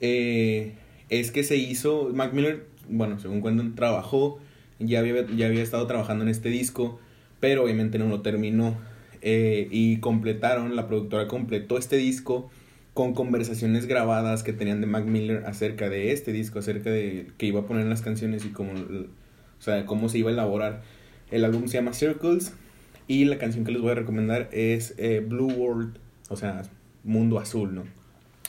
[0.00, 0.74] eh,
[1.08, 4.38] es que se hizo, Mac Miller, bueno, según cuentan, trabajó,
[4.78, 7.00] ya había, ya había estado trabajando en este disco,
[7.40, 8.76] pero obviamente no lo terminó.
[9.22, 12.50] eh, y completaron, la productora completó este disco
[12.94, 17.46] con conversaciones grabadas que tenían de Mac Miller acerca de este disco, acerca de que
[17.46, 20.82] iba a poner las canciones y cómo, o sea, cómo se iba a elaborar.
[21.30, 22.54] El álbum se llama Circles
[23.10, 25.98] y la canción que les voy a recomendar es eh, Blue World,
[26.28, 26.62] o sea,
[27.02, 27.82] Mundo Azul, ¿no?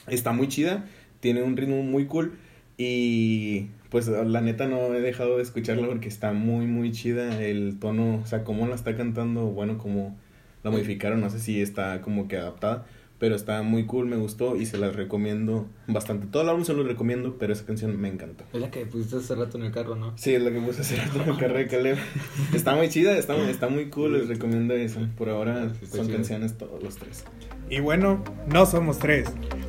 [0.06, 0.84] Está muy chida,
[1.18, 2.38] tiene un ritmo muy cool
[2.78, 7.80] y pues la neta no he dejado de escucharla porque está muy muy chida el
[7.80, 10.16] tono, o sea, cómo la está cantando, bueno, como
[10.62, 12.86] la modificaron, no sé si está como que adaptada,
[13.22, 16.26] pero está muy cool, me gustó y se las recomiendo bastante.
[16.26, 18.42] Todo el álbum se lo recomiendo, pero esa canción me encantó.
[18.52, 20.12] Es la que pusiste hace rato en el carro, ¿no?
[20.18, 20.98] Sí, es la que puse a hacer
[21.28, 21.98] el carro de Caleb.
[22.52, 24.98] Está muy chida, está, está muy cool, les recomiendo eso.
[25.16, 26.16] Por ahora son chido.
[26.16, 27.22] canciones todos los tres.
[27.70, 29.28] Y bueno, no somos tres.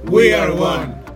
[0.10, 1.13] We are one.